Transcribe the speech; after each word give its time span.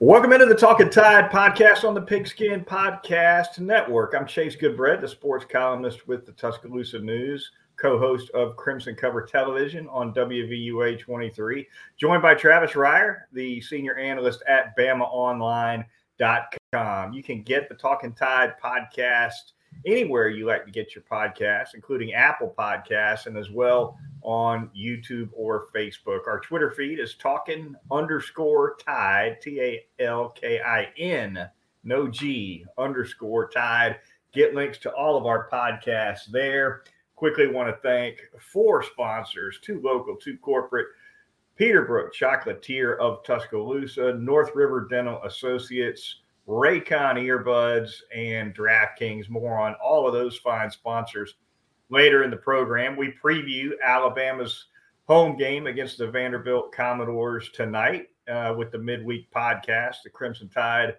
Welcome 0.00 0.32
into 0.32 0.46
the 0.46 0.54
Talking 0.54 0.90
Tide 0.90 1.28
podcast 1.28 1.82
on 1.82 1.92
the 1.92 2.00
Pigskin 2.00 2.64
Podcast 2.64 3.58
Network. 3.58 4.14
I'm 4.14 4.28
Chase 4.28 4.54
Goodbread, 4.54 5.00
the 5.00 5.08
sports 5.08 5.44
columnist 5.44 6.06
with 6.06 6.24
the 6.24 6.30
Tuscaloosa 6.30 7.00
News, 7.00 7.50
co-host 7.76 8.30
of 8.30 8.56
Crimson 8.56 8.94
Cover 8.94 9.22
Television 9.22 9.88
on 9.88 10.14
WVUA 10.14 11.00
23, 11.00 11.66
joined 11.96 12.22
by 12.22 12.36
Travis 12.36 12.74
Reier, 12.74 13.22
the 13.32 13.60
senior 13.60 13.96
analyst 13.96 14.40
at 14.46 14.78
BamaOnline.com. 14.78 17.12
You 17.12 17.22
can 17.24 17.42
get 17.42 17.68
the 17.68 17.74
Talking 17.74 18.12
Tide 18.12 18.52
podcast 18.62 19.54
anywhere 19.86 20.28
you 20.28 20.46
like 20.46 20.64
to 20.64 20.70
get 20.70 20.94
your 20.94 21.04
podcasts, 21.10 21.74
including 21.74 22.12
Apple 22.12 22.54
Podcasts 22.58 23.26
and 23.26 23.36
as 23.36 23.50
well 23.50 23.98
on 24.22 24.70
YouTube 24.76 25.30
or 25.32 25.68
Facebook. 25.74 26.26
Our 26.26 26.40
Twitter 26.40 26.70
feed 26.70 26.98
is 26.98 27.14
talking 27.14 27.74
underscore 27.90 28.76
tide, 28.76 29.38
T 29.40 29.60
A 29.60 29.86
L 30.02 30.30
K 30.30 30.60
I 30.60 30.88
N, 30.98 31.48
no 31.84 32.08
G, 32.08 32.64
underscore 32.76 33.48
tide. 33.48 33.98
Get 34.32 34.54
links 34.54 34.78
to 34.78 34.92
all 34.92 35.16
of 35.16 35.26
our 35.26 35.48
podcasts 35.48 36.26
there. 36.30 36.82
Quickly 37.16 37.48
want 37.48 37.68
to 37.68 37.80
thank 37.82 38.18
four 38.52 38.82
sponsors, 38.82 39.58
two 39.62 39.80
local, 39.82 40.16
two 40.16 40.36
corporate. 40.38 40.86
Peterbrook 41.58 42.10
Chocolatier 42.14 42.96
of 42.98 43.24
Tuscaloosa, 43.24 44.14
North 44.14 44.54
River 44.54 44.86
Dental 44.88 45.20
Associates, 45.24 46.20
Raycon 46.48 47.16
Earbuds, 47.16 47.92
and 48.14 48.56
DraftKings. 48.56 49.28
More 49.28 49.58
on 49.58 49.74
all 49.74 50.06
of 50.06 50.14
those 50.14 50.38
fine 50.38 50.70
sponsors 50.70 51.34
later 51.90 52.24
in 52.24 52.30
the 52.30 52.36
program. 52.36 52.96
We 52.96 53.14
preview 53.22 53.72
Alabama's 53.84 54.66
home 55.06 55.36
game 55.36 55.66
against 55.66 55.98
the 55.98 56.10
Vanderbilt 56.10 56.72
Commodores 56.72 57.50
tonight 57.50 58.08
uh, 58.30 58.54
with 58.56 58.72
the 58.72 58.78
midweek 58.78 59.30
podcast. 59.30 59.96
The 60.04 60.10
Crimson 60.10 60.48
Tide 60.48 60.94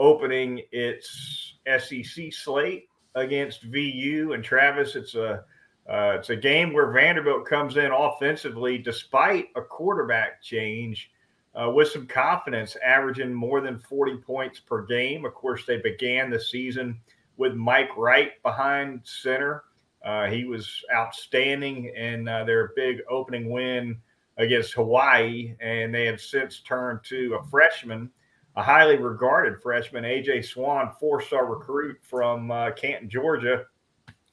opening 0.00 0.62
its 0.72 1.54
SEC 1.66 2.32
slate 2.32 2.88
against 3.14 3.62
VU 3.64 4.32
and 4.32 4.44
Travis. 4.44 4.96
It's 4.96 5.14
a 5.14 5.44
uh, 5.88 6.16
it's 6.18 6.28
a 6.28 6.36
game 6.36 6.74
where 6.74 6.92
Vanderbilt 6.92 7.46
comes 7.46 7.78
in 7.78 7.90
offensively 7.90 8.76
despite 8.76 9.46
a 9.56 9.62
quarterback 9.62 10.42
change 10.42 11.10
uh, 11.54 11.70
with 11.70 11.88
some 11.88 12.06
confidence, 12.06 12.76
averaging 12.84 13.32
more 13.32 13.60
than 13.60 13.78
40 13.78 14.18
points 14.18 14.60
per 14.60 14.84
game. 14.84 15.24
Of 15.24 15.34
course, 15.34 15.64
they 15.66 15.78
began 15.78 16.30
the 16.30 16.40
season 16.40 17.00
with 17.36 17.54
Mike 17.54 17.90
Wright 17.96 18.40
behind 18.42 19.00
center. 19.04 19.64
Uh, 20.04 20.26
he 20.26 20.44
was 20.44 20.82
outstanding 20.94 21.92
in 21.96 22.28
uh, 22.28 22.44
their 22.44 22.72
big 22.76 22.98
opening 23.10 23.50
win 23.50 23.98
against 24.36 24.74
Hawaii, 24.74 25.54
and 25.60 25.92
they 25.92 26.04
have 26.06 26.20
since 26.20 26.60
turned 26.60 27.00
to 27.04 27.38
a 27.40 27.44
freshman, 27.48 28.10
a 28.56 28.62
highly 28.62 28.96
regarded 28.96 29.60
freshman, 29.60 30.04
AJ 30.04 30.44
Swann, 30.44 30.92
four-star 31.00 31.46
recruit 31.46 31.98
from 32.02 32.50
uh, 32.50 32.70
Canton, 32.72 33.10
Georgia. 33.10 33.64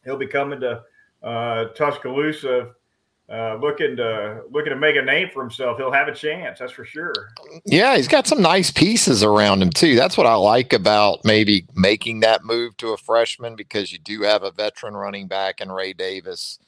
He'll 0.03 0.17
be 0.17 0.27
coming 0.27 0.59
to 0.59 0.83
uh, 1.23 1.65
Tuscaloosa 1.69 2.75
uh, 3.27 3.55
looking 3.55 3.95
to 3.95 4.43
looking 4.51 4.71
to 4.71 4.75
make 4.75 4.95
a 4.95 5.01
name 5.01 5.29
for 5.33 5.41
himself. 5.41 5.77
He'll 5.77 5.91
have 5.91 6.07
a 6.07 6.13
chance, 6.13 6.59
that's 6.59 6.71
for 6.71 6.85
sure. 6.85 7.31
Yeah, 7.65 7.95
he's 7.95 8.07
got 8.07 8.27
some 8.27 8.41
nice 8.41 8.69
pieces 8.69 9.23
around 9.23 9.61
him 9.61 9.71
too. 9.71 9.95
That's 9.95 10.17
what 10.17 10.27
I 10.27 10.35
like 10.35 10.73
about 10.73 11.25
maybe 11.25 11.65
making 11.73 12.19
that 12.19 12.43
move 12.43 12.77
to 12.77 12.89
a 12.89 12.97
freshman 12.97 13.55
because 13.55 13.91
you 13.91 13.97
do 13.97 14.21
have 14.21 14.43
a 14.43 14.51
veteran 14.51 14.95
running 14.95 15.27
back 15.27 15.61
in 15.61 15.71
Ray 15.71 15.93
Davis. 15.93 16.59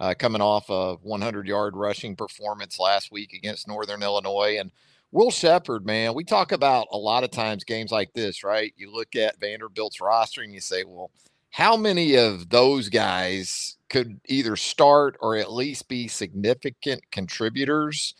Uh, 0.00 0.14
coming 0.16 0.40
off 0.40 0.70
a 0.70 0.94
100 0.94 1.48
yard 1.48 1.74
rushing 1.74 2.14
performance 2.14 2.78
last 2.78 3.10
week 3.10 3.32
against 3.32 3.66
Northern 3.66 4.00
Illinois. 4.00 4.56
And 4.60 4.70
Will 5.10 5.32
Sheppard, 5.32 5.84
man, 5.84 6.14
we 6.14 6.22
talk 6.22 6.52
about 6.52 6.86
a 6.92 6.96
lot 6.96 7.24
of 7.24 7.32
times 7.32 7.64
games 7.64 7.90
like 7.90 8.12
this, 8.12 8.44
right? 8.44 8.72
You 8.76 8.92
look 8.92 9.16
at 9.16 9.40
Vanderbilt's 9.40 10.00
roster 10.00 10.42
and 10.42 10.54
you 10.54 10.60
say, 10.60 10.84
well, 10.84 11.10
how 11.50 11.76
many 11.76 12.16
of 12.16 12.50
those 12.50 12.88
guys 12.88 13.76
could 13.88 14.20
either 14.26 14.56
start 14.56 15.16
or 15.20 15.36
at 15.36 15.52
least 15.52 15.88
be 15.88 16.08
significant 16.08 17.02
contributors 17.10 18.14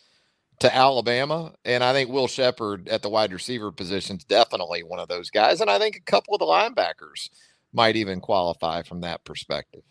to 0.59 0.75
Alabama. 0.75 1.53
And 1.63 1.83
I 1.83 1.93
think 1.93 2.09
Will 2.09 2.27
Sheppard 2.27 2.89
at 2.89 3.01
the 3.01 3.09
wide 3.09 3.31
receiver 3.31 3.71
position 3.71 4.17
is 4.17 4.23
definitely 4.25 4.83
one 4.83 4.99
of 4.99 5.07
those 5.07 5.29
guys. 5.29 5.61
And 5.61 5.69
I 5.69 5.79
think 5.79 5.95
a 5.95 6.11
couple 6.11 6.35
of 6.35 6.39
the 6.39 6.45
linebackers 6.45 7.29
might 7.73 7.95
even 7.95 8.19
qualify 8.19 8.83
from 8.83 9.01
that 9.01 9.23
perspective. 9.23 9.81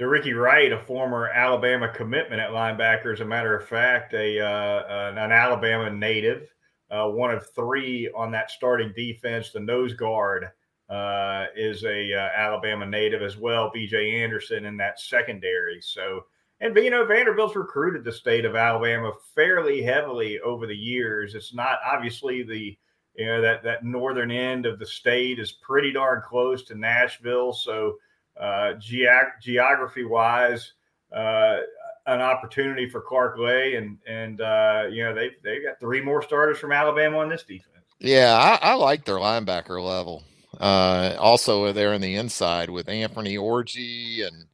DeRicky 0.00 0.38
Wright, 0.38 0.72
a 0.72 0.78
former 0.80 1.28
Alabama 1.28 1.90
commitment 1.92 2.40
at 2.40 2.50
linebacker, 2.50 3.12
as 3.12 3.20
a 3.20 3.24
matter 3.24 3.56
of 3.56 3.66
fact, 3.66 4.12
a 4.12 4.40
uh, 4.40 5.12
an 5.16 5.32
Alabama 5.32 5.90
native, 5.90 6.52
uh, 6.90 7.08
one 7.08 7.30
of 7.30 7.46
three 7.54 8.10
on 8.14 8.30
that 8.32 8.50
starting 8.50 8.92
defense, 8.94 9.52
the 9.52 9.60
nose 9.60 9.94
guard 9.94 10.50
uh, 10.88 11.46
is 11.56 11.84
a 11.84 12.14
uh, 12.14 12.28
Alabama 12.36 12.86
native 12.86 13.22
as 13.22 13.36
well. 13.36 13.70
B.J. 13.72 14.22
Anderson 14.22 14.66
in 14.66 14.76
that 14.76 15.00
secondary. 15.00 15.80
So, 15.80 16.26
and 16.60 16.76
you 16.76 16.90
know, 16.90 17.04
Vanderbilt's 17.04 17.56
recruited 17.56 18.04
the 18.04 18.12
state 18.12 18.44
of 18.44 18.56
Alabama 18.56 19.12
fairly 19.34 19.82
heavily 19.82 20.38
over 20.40 20.66
the 20.66 20.76
years. 20.76 21.34
It's 21.34 21.54
not 21.54 21.78
obviously 21.84 22.42
the 22.42 22.78
you 23.16 23.26
know 23.26 23.40
that 23.40 23.62
that 23.64 23.84
northern 23.84 24.30
end 24.30 24.66
of 24.66 24.78
the 24.78 24.86
state 24.86 25.38
is 25.38 25.52
pretty 25.52 25.92
darn 25.92 26.22
close 26.24 26.62
to 26.64 26.74
Nashville. 26.74 27.52
So, 27.52 27.96
uh, 28.38 28.74
geog- 28.80 29.40
geography 29.42 30.04
wise. 30.04 30.72
Uh, 31.14 31.58
an 32.06 32.20
opportunity 32.20 32.88
for 32.88 33.00
Clark 33.00 33.36
Lea, 33.38 33.76
and 33.76 33.98
and 34.06 34.40
uh, 34.40 34.84
you 34.90 35.04
know 35.04 35.14
they 35.14 35.30
they 35.42 35.60
got 35.60 35.80
three 35.80 36.00
more 36.00 36.22
starters 36.22 36.58
from 36.58 36.72
Alabama 36.72 37.18
on 37.18 37.28
this 37.28 37.42
defense. 37.42 37.84
Yeah, 37.98 38.34
I, 38.62 38.70
I 38.70 38.74
like 38.74 39.04
their 39.04 39.16
linebacker 39.16 39.82
level. 39.82 40.22
Uh, 40.58 41.16
also, 41.18 41.72
there 41.72 41.92
in 41.92 42.00
the 42.00 42.16
inside 42.16 42.70
with 42.70 42.86
Anfernee 42.86 43.38
Orji 43.38 44.26
and 44.26 44.46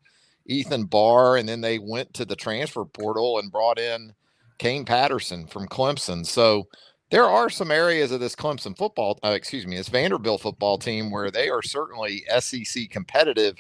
Ethan 0.47 0.85
Barr, 0.85 1.37
and 1.37 1.49
then 1.49 1.61
they 1.61 1.79
went 1.79 2.15
to 2.15 2.25
the 2.25 2.37
transfer 2.37 2.85
portal 2.85 3.39
and 3.39 3.53
brought 3.53 3.79
in 3.79 4.15
Kane 4.59 4.85
Patterson 4.85 5.47
from 5.47 5.67
Clemson. 5.67 6.27
So 6.27 6.69
there 7.11 7.27
are 7.29 7.51
some 7.51 7.71
areas 7.71 8.11
of 8.11 8.21
this 8.21 8.35
Clemson 8.35 8.77
football, 8.77 9.19
uh, 9.23 9.31
excuse 9.31 9.67
me, 9.67 9.77
this 9.77 9.89
Vanderbilt 9.89 10.41
football 10.41 10.79
team 10.79 11.11
where 11.11 11.31
they 11.31 11.51
are 11.51 11.63
certainly 11.63 12.25
SEC 12.41 12.89
competitive. 12.91 13.57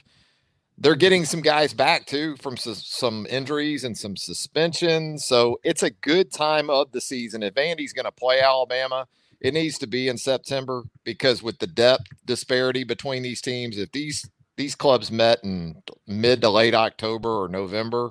They're 0.78 0.94
getting 0.94 1.24
some 1.24 1.42
guys 1.42 1.74
back 1.74 2.06
too 2.06 2.36
from 2.36 2.56
some 2.56 3.26
injuries 3.28 3.84
and 3.84 3.96
some 3.96 4.16
suspensions. 4.16 5.26
So 5.26 5.60
it's 5.64 5.82
a 5.82 5.90
good 5.90 6.32
time 6.32 6.70
of 6.70 6.92
the 6.92 7.00
season. 7.00 7.42
If 7.42 7.54
Vandy's 7.54 7.92
going 7.92 8.06
to 8.06 8.12
play 8.12 8.40
Alabama, 8.40 9.06
it 9.42 9.54
needs 9.54 9.76
to 9.78 9.88
be 9.88 10.08
in 10.08 10.18
September 10.18 10.84
because 11.04 11.42
with 11.42 11.58
the 11.58 11.66
depth 11.66 12.06
disparity 12.24 12.84
between 12.84 13.22
these 13.24 13.42
teams, 13.42 13.76
if 13.76 13.92
these 13.92 14.30
these 14.56 14.76
clubs 14.76 15.10
met 15.10 15.42
in 15.42 15.82
mid 16.06 16.40
to 16.42 16.48
late 16.48 16.74
October 16.74 17.28
or 17.28 17.48
November, 17.48 18.10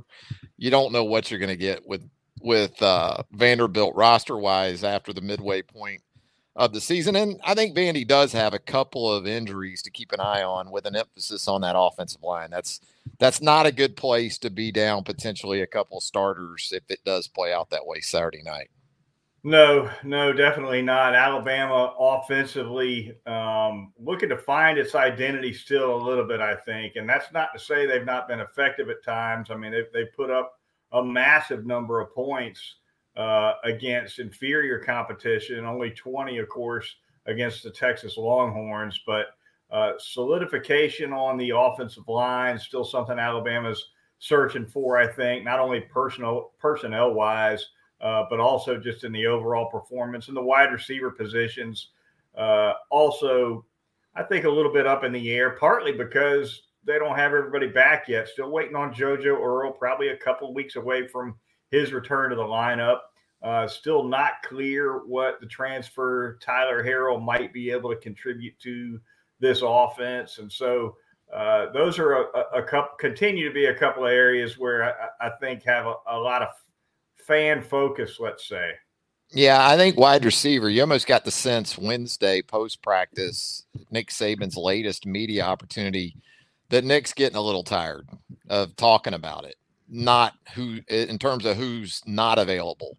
you 0.57 0.69
don't 0.69 0.91
know 0.91 1.05
what 1.05 1.31
you're 1.31 1.39
going 1.39 1.49
to 1.49 1.55
get 1.55 1.87
with 1.87 2.07
with 2.41 2.81
uh, 2.83 3.23
Vanderbilt 3.31 3.95
roster 3.95 4.37
wise 4.37 4.83
after 4.83 5.13
the 5.13 5.21
midway 5.21 5.61
point 5.61 6.01
of 6.55 6.73
the 6.73 6.81
season. 6.81 7.15
And 7.15 7.39
I 7.45 7.53
think 7.53 7.77
Vandy 7.77 8.05
does 8.05 8.33
have 8.33 8.53
a 8.53 8.59
couple 8.59 9.11
of 9.11 9.25
injuries 9.25 9.81
to 9.83 9.91
keep 9.91 10.11
an 10.11 10.19
eye 10.19 10.43
on 10.43 10.69
with 10.69 10.85
an 10.85 10.97
emphasis 10.97 11.47
on 11.47 11.61
that 11.61 11.77
offensive 11.77 12.23
line. 12.23 12.49
That's 12.51 12.81
that's 13.19 13.41
not 13.41 13.65
a 13.65 13.71
good 13.71 13.95
place 13.95 14.37
to 14.39 14.49
be 14.49 14.71
down 14.73 15.05
potentially 15.05 15.61
a 15.61 15.67
couple 15.67 16.01
starters 16.01 16.73
if 16.75 16.83
it 16.89 16.99
does 17.05 17.29
play 17.29 17.53
out 17.53 17.69
that 17.69 17.85
way 17.85 18.01
Saturday 18.01 18.43
night. 18.43 18.69
No, 19.43 19.89
no, 20.03 20.31
definitely 20.31 20.83
not. 20.83 21.15
Alabama 21.15 21.95
offensively 21.99 23.17
um, 23.25 23.91
looking 23.97 24.29
to 24.29 24.37
find 24.37 24.77
its 24.77 24.93
identity 24.93 25.51
still 25.51 25.95
a 25.95 26.05
little 26.05 26.25
bit, 26.25 26.41
I 26.41 26.55
think. 26.55 26.95
And 26.95 27.09
that's 27.09 27.31
not 27.31 27.49
to 27.53 27.59
say 27.59 27.87
they've 27.87 28.05
not 28.05 28.27
been 28.27 28.39
effective 28.39 28.89
at 28.89 29.03
times. 29.03 29.49
I 29.49 29.55
mean, 29.55 29.71
they, 29.71 29.85
they 29.93 30.05
put 30.15 30.29
up 30.29 30.59
a 30.91 31.03
massive 31.03 31.65
number 31.65 31.99
of 31.99 32.13
points 32.13 32.75
uh, 33.17 33.53
against 33.63 34.19
inferior 34.19 34.77
competition, 34.77 35.65
only 35.65 35.89
20, 35.89 36.37
of 36.37 36.47
course, 36.47 36.97
against 37.25 37.63
the 37.63 37.71
Texas 37.71 38.17
Longhorns. 38.17 39.01
But 39.07 39.27
uh, 39.71 39.93
solidification 39.97 41.13
on 41.13 41.37
the 41.37 41.51
offensive 41.55 42.07
line, 42.07 42.59
still 42.59 42.85
something 42.85 43.17
Alabama's 43.17 43.89
searching 44.19 44.67
for, 44.67 44.99
I 44.99 45.07
think, 45.07 45.43
not 45.43 45.59
only 45.59 45.81
personal 45.81 46.51
personnel 46.59 47.15
wise 47.15 47.65
uh, 48.01 48.25
but 48.29 48.39
also 48.39 48.77
just 48.77 49.03
in 49.03 49.11
the 49.11 49.27
overall 49.27 49.69
performance 49.69 50.27
and 50.27 50.35
the 50.35 50.41
wide 50.41 50.71
receiver 50.71 51.11
positions. 51.11 51.89
Uh, 52.37 52.73
also, 52.89 53.65
I 54.15 54.23
think 54.23 54.45
a 54.45 54.49
little 54.49 54.73
bit 54.73 54.87
up 54.87 55.03
in 55.03 55.11
the 55.11 55.31
air, 55.31 55.51
partly 55.51 55.91
because 55.91 56.63
they 56.83 56.97
don't 56.97 57.15
have 57.15 57.33
everybody 57.33 57.67
back 57.67 58.07
yet. 58.07 58.27
Still 58.27 58.51
waiting 58.51 58.75
on 58.75 58.93
JoJo 58.93 59.39
Earle, 59.39 59.71
probably 59.71 60.09
a 60.09 60.17
couple 60.17 60.53
weeks 60.53 60.75
away 60.75 61.07
from 61.07 61.35
his 61.69 61.93
return 61.93 62.31
to 62.31 62.35
the 62.35 62.41
lineup. 62.41 62.99
Uh, 63.43 63.67
still 63.67 64.03
not 64.03 64.33
clear 64.43 64.99
what 65.05 65.39
the 65.39 65.47
transfer 65.47 66.37
Tyler 66.41 66.83
Harrell 66.83 67.21
might 67.21 67.51
be 67.51 67.71
able 67.71 67.89
to 67.89 67.95
contribute 67.95 68.57
to 68.59 68.99
this 69.39 69.61
offense, 69.63 70.37
and 70.37 70.51
so 70.51 70.95
uh, 71.33 71.71
those 71.71 71.97
are 71.97 72.13
a, 72.13 72.25
a, 72.35 72.61
a 72.61 72.63
couple 72.63 72.95
continue 72.99 73.47
to 73.47 73.53
be 73.53 73.65
a 73.65 73.73
couple 73.73 74.05
of 74.05 74.11
areas 74.11 74.59
where 74.59 74.83
I, 74.83 75.27
I 75.27 75.29
think 75.39 75.63
have 75.63 75.87
a, 75.87 75.95
a 76.11 76.19
lot 76.19 76.43
of 76.43 76.49
fan 77.27 77.61
focus, 77.61 78.17
let's 78.19 78.47
say. 78.47 78.71
Yeah, 79.33 79.65
I 79.65 79.77
think 79.77 79.97
wide 79.97 80.25
receiver, 80.25 80.69
you 80.69 80.81
almost 80.81 81.07
got 81.07 81.23
the 81.23 81.31
sense 81.31 81.77
Wednesday 81.77 82.41
post 82.41 82.81
practice, 82.81 83.65
Nick 83.89 84.09
Saban's 84.09 84.57
latest 84.57 85.05
media 85.05 85.45
opportunity, 85.45 86.17
that 86.69 86.83
Nick's 86.83 87.13
getting 87.13 87.37
a 87.37 87.41
little 87.41 87.63
tired 87.63 88.09
of 88.49 88.75
talking 88.75 89.13
about 89.13 89.45
it. 89.45 89.55
Not 89.87 90.33
who, 90.53 90.79
in 90.89 91.17
terms 91.17 91.45
of 91.45 91.57
who's 91.57 92.01
not 92.05 92.39
available. 92.39 92.97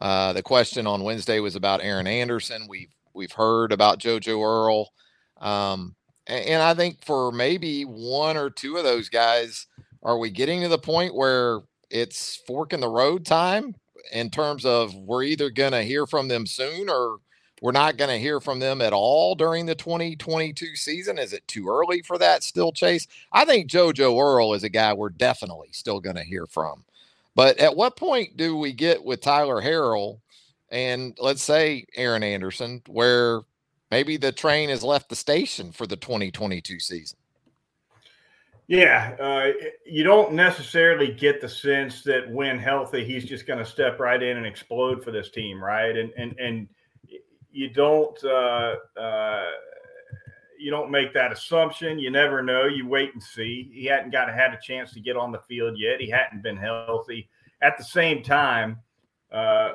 Uh, 0.00 0.32
the 0.32 0.42
question 0.42 0.86
on 0.86 1.04
Wednesday 1.04 1.40
was 1.40 1.56
about 1.56 1.82
Aaron 1.82 2.06
Anderson. 2.06 2.66
We've 2.68 2.94
we've 3.14 3.32
heard 3.32 3.72
about 3.72 4.00
JoJo 4.00 4.40
Earle. 4.40 4.92
um, 5.40 5.94
and, 6.26 6.44
and 6.46 6.62
I 6.62 6.74
think 6.74 7.04
for 7.04 7.30
maybe 7.32 7.82
one 7.82 8.36
or 8.36 8.50
two 8.50 8.76
of 8.76 8.84
those 8.84 9.08
guys, 9.08 9.66
are 10.02 10.18
we 10.18 10.30
getting 10.30 10.62
to 10.62 10.68
the 10.68 10.78
point 10.78 11.14
where 11.14 11.60
it's 11.92 12.36
fork 12.46 12.72
in 12.72 12.80
the 12.80 12.88
road 12.88 13.24
time 13.26 13.74
in 14.12 14.30
terms 14.30 14.64
of 14.64 14.94
we're 14.94 15.22
either 15.22 15.50
going 15.50 15.72
to 15.72 15.82
hear 15.82 16.06
from 16.06 16.28
them 16.28 16.46
soon 16.46 16.88
or 16.88 17.18
we're 17.60 17.70
not 17.70 17.96
going 17.96 18.10
to 18.10 18.18
hear 18.18 18.40
from 18.40 18.58
them 18.58 18.80
at 18.80 18.92
all 18.92 19.36
during 19.36 19.66
the 19.66 19.74
2022 19.76 20.74
season? 20.74 21.18
Is 21.18 21.32
it 21.32 21.46
too 21.46 21.68
early 21.68 22.02
for 22.02 22.18
that 22.18 22.42
still, 22.42 22.72
Chase? 22.72 23.06
I 23.30 23.44
think 23.44 23.70
JoJo 23.70 24.20
Earle 24.20 24.54
is 24.54 24.64
a 24.64 24.68
guy 24.68 24.92
we're 24.92 25.10
definitely 25.10 25.68
still 25.70 26.00
going 26.00 26.16
to 26.16 26.24
hear 26.24 26.46
from. 26.46 26.84
But 27.36 27.58
at 27.58 27.76
what 27.76 27.96
point 27.96 28.36
do 28.36 28.56
we 28.56 28.72
get 28.72 29.04
with 29.04 29.20
Tyler 29.20 29.62
Harrell 29.62 30.18
and 30.70 31.16
let's 31.20 31.42
say 31.42 31.84
Aaron 31.94 32.24
Anderson, 32.24 32.82
where 32.88 33.42
maybe 33.90 34.16
the 34.16 34.32
train 34.32 34.70
has 34.70 34.82
left 34.82 35.08
the 35.08 35.16
station 35.16 35.70
for 35.70 35.86
the 35.86 35.96
2022 35.96 36.80
season? 36.80 37.18
Yeah, 38.72 39.14
uh, 39.20 39.48
you 39.84 40.02
don't 40.02 40.32
necessarily 40.32 41.12
get 41.12 41.42
the 41.42 41.48
sense 41.48 42.02
that 42.04 42.30
when 42.30 42.58
healthy, 42.58 43.04
he's 43.04 43.26
just 43.26 43.46
going 43.46 43.58
to 43.58 43.66
step 43.66 44.00
right 44.00 44.22
in 44.22 44.38
and 44.38 44.46
explode 44.46 45.04
for 45.04 45.10
this 45.10 45.28
team, 45.28 45.62
right? 45.62 45.94
And 45.94 46.10
and 46.16 46.34
and 46.40 46.68
you 47.50 47.68
don't 47.68 48.16
uh, 48.24 48.76
uh, 48.98 49.50
you 50.58 50.70
don't 50.70 50.90
make 50.90 51.12
that 51.12 51.32
assumption. 51.32 51.98
You 51.98 52.10
never 52.10 52.42
know. 52.42 52.64
You 52.64 52.88
wait 52.88 53.12
and 53.12 53.22
see. 53.22 53.70
He 53.74 53.84
hadn't 53.84 54.10
got 54.10 54.32
had 54.32 54.54
a 54.54 54.58
chance 54.62 54.94
to 54.94 55.00
get 55.00 55.18
on 55.18 55.32
the 55.32 55.42
field 55.46 55.76
yet. 55.78 56.00
He 56.00 56.08
hadn't 56.08 56.42
been 56.42 56.56
healthy. 56.56 57.28
At 57.60 57.76
the 57.76 57.84
same 57.84 58.22
time, 58.22 58.78
uh, 59.30 59.74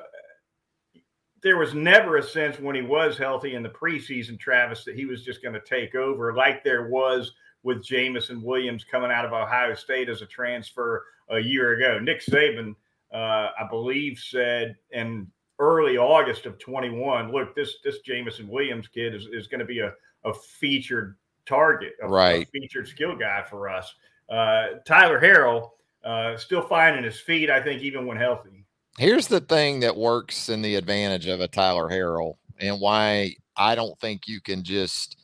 there 1.44 1.58
was 1.58 1.76
never 1.76 2.18
a 2.18 2.24
sense 2.24 2.60
when 2.60 2.76
he 2.76 2.82
was 2.82 3.16
healthy 3.16 3.54
in 3.54 3.62
the 3.62 3.70
preseason, 3.70 4.40
Travis, 4.40 4.86
that 4.86 4.96
he 4.96 5.06
was 5.06 5.24
just 5.24 5.44
going 5.44 5.54
to 5.54 5.62
take 5.62 5.94
over 5.94 6.34
like 6.34 6.64
there 6.64 6.88
was 6.88 7.32
with 7.68 7.84
Jameson 7.84 8.42
Williams 8.42 8.86
coming 8.90 9.12
out 9.12 9.26
of 9.26 9.34
Ohio 9.34 9.76
State 9.76 10.08
as 10.08 10.22
a 10.22 10.26
transfer 10.26 11.04
a 11.30 11.38
year 11.38 11.74
ago. 11.74 12.00
Nick 12.00 12.22
Saban, 12.26 12.74
uh, 13.14 13.50
I 13.60 13.68
believe, 13.70 14.18
said 14.18 14.78
in 14.92 15.28
early 15.60 15.98
August 15.98 16.46
of 16.46 16.58
21, 16.60 17.30
look, 17.30 17.54
this 17.56 17.76
this 17.84 18.00
Jameson 18.00 18.48
Williams 18.48 18.88
kid 18.88 19.14
is, 19.14 19.28
is 19.34 19.48
going 19.48 19.60
to 19.60 19.66
be 19.66 19.80
a, 19.80 19.92
a 20.24 20.34
featured 20.34 21.18
target, 21.46 21.92
a, 22.02 22.08
right. 22.08 22.48
a 22.48 22.52
featured 22.52 22.88
skill 22.88 23.18
guy 23.18 23.44
for 23.50 23.68
us. 23.68 23.94
Uh, 24.30 24.80
Tyler 24.86 25.20
Harrell 25.20 25.72
uh, 26.06 26.38
still 26.38 26.62
finding 26.62 27.04
his 27.04 27.20
feet, 27.20 27.50
I 27.50 27.62
think, 27.62 27.82
even 27.82 28.08
when 28.08 28.16
healthy. 28.16 28.64
Here's 28.98 29.28
the 29.28 29.42
thing 29.42 29.82
that 29.82 29.96
works 29.96 30.48
in 30.48 30.62
the 30.62 30.76
advantage 30.76 31.28
of 31.28 31.42
a 31.42 31.50
Tyler 31.50 31.90
Harrell 31.90 32.38
and 32.62 32.80
why 32.80 33.36
I 33.58 33.76
don't 33.76 34.00
think 34.00 34.26
you 34.26 34.40
can 34.40 34.64
just 34.64 35.18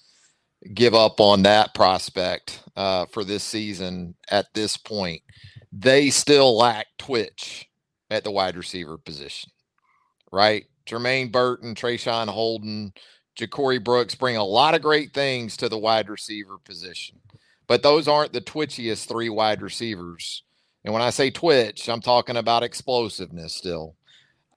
give 0.74 0.95
up 0.95 1.19
on 1.21 1.44
that 1.44 1.74
prospect 1.74 2.63
uh, 2.75 3.06
for 3.07 3.24
this 3.24 3.44
season 3.44 4.15
at 4.30 4.54
this 4.54 4.77
point. 4.77 5.21
They 5.71 6.10
still 6.10 6.57
lack 6.57 6.88
twitch 6.98 7.69
at 8.10 8.24
the 8.24 8.31
wide 8.31 8.57
receiver 8.57 8.98
position 8.98 9.51
right? 10.33 10.65
Jermaine 10.88 11.31
Burton, 11.31 11.75
Traeshon 11.75 12.27
Holden, 12.27 12.94
Ja'Corey 13.39 13.83
Brooks 13.83 14.15
bring 14.15 14.38
a 14.38 14.45
lot 14.45 14.75
of 14.75 14.83
great 14.83 15.13
things 15.13 15.56
to 15.57 15.69
the 15.69 15.80
wide 15.80 16.10
receiver 16.10 16.57
position, 16.57 17.19
but 17.68 17.83
those 17.83 18.07
aren't 18.10 18.33
the 18.33 18.42
twitchiest 18.42 19.07
three 19.07 19.30
wide 19.30 19.62
receivers. 19.62 20.44
And 20.86 20.94
when 20.94 21.04
I 21.04 21.12
say 21.12 21.31
twitch, 21.31 21.89
I'm 21.89 22.01
talking 22.01 22.38
about 22.38 22.63
explosiveness 22.63 23.54
still 23.54 23.95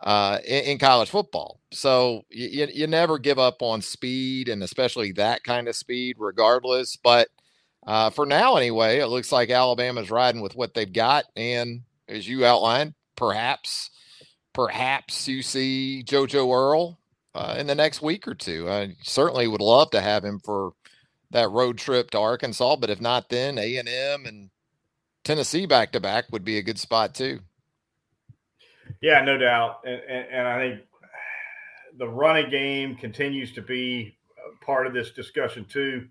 uh, 0.07 0.39
in, 0.45 0.65
in, 0.65 0.79
college 0.79 1.11
football. 1.11 1.61
So 1.73 2.23
you, 2.31 2.69
you 2.73 2.87
never 2.87 3.19
give 3.19 3.41
up 3.41 3.61
on 3.61 3.83
speed 3.83 4.49
and 4.49 4.63
especially 4.63 5.11
that 5.13 5.43
kind 5.43 5.67
of 5.67 5.75
speed, 5.75 6.15
regardless. 6.21 6.97
But 6.97 7.29
uh, 7.85 8.11
for 8.11 8.25
now, 8.25 8.55
anyway, 8.55 9.01
it 9.01 9.09
looks 9.09 9.33
like 9.33 9.51
Alabama's 9.51 10.09
riding 10.09 10.41
with 10.41 10.55
what 10.55 10.75
they've 10.75 10.93
got. 10.93 11.25
And 11.35 11.81
as 12.09 12.29
you 12.29 12.47
outlined, 12.47 12.95
perhaps 13.17 13.91
perhaps 14.53 15.27
you 15.27 15.43
see 15.43 16.05
JoJo 16.07 16.55
Earle 16.55 17.01
uh, 17.35 17.57
in 17.59 17.67
the 17.67 17.75
next 17.75 18.01
week 18.01 18.29
or 18.29 18.35
two. 18.37 18.71
I 18.71 18.95
certainly 19.03 19.49
would 19.49 19.61
love 19.61 19.91
to 19.91 20.01
have 20.01 20.25
him 20.25 20.39
for 20.39 20.75
that 21.33 21.51
road 21.51 21.79
trip 21.79 22.13
to 22.13 22.21
Arkansas, 22.21 22.77
but 22.77 22.91
if 22.91 23.01
not, 23.01 23.29
then 23.29 23.59
A 23.59 23.77
and 23.77 23.89
M 23.89 24.25
and 24.25 24.51
Tennessee 25.25 25.67
back 25.67 25.91
to 25.93 26.01
back 26.01 26.27
would 26.31 26.45
be 26.45 26.59
a 26.59 26.63
good 26.63 26.79
spot 26.79 27.13
too. 27.13 27.41
Yeah, 29.01 29.23
no 29.23 29.37
doubt, 29.37 29.81
and, 29.85 30.01
and, 30.09 30.27
and 30.31 30.49
I 30.49 30.59
think 30.59 30.81
the 31.99 32.09
running 32.09 32.51
game 32.51 32.97
continues 32.97 33.53
to 33.55 33.63
be 33.63 34.17
part 34.61 34.87
of 34.87 34.93
this 34.93 35.13
discussion 35.13 35.65
too. 35.65 36.07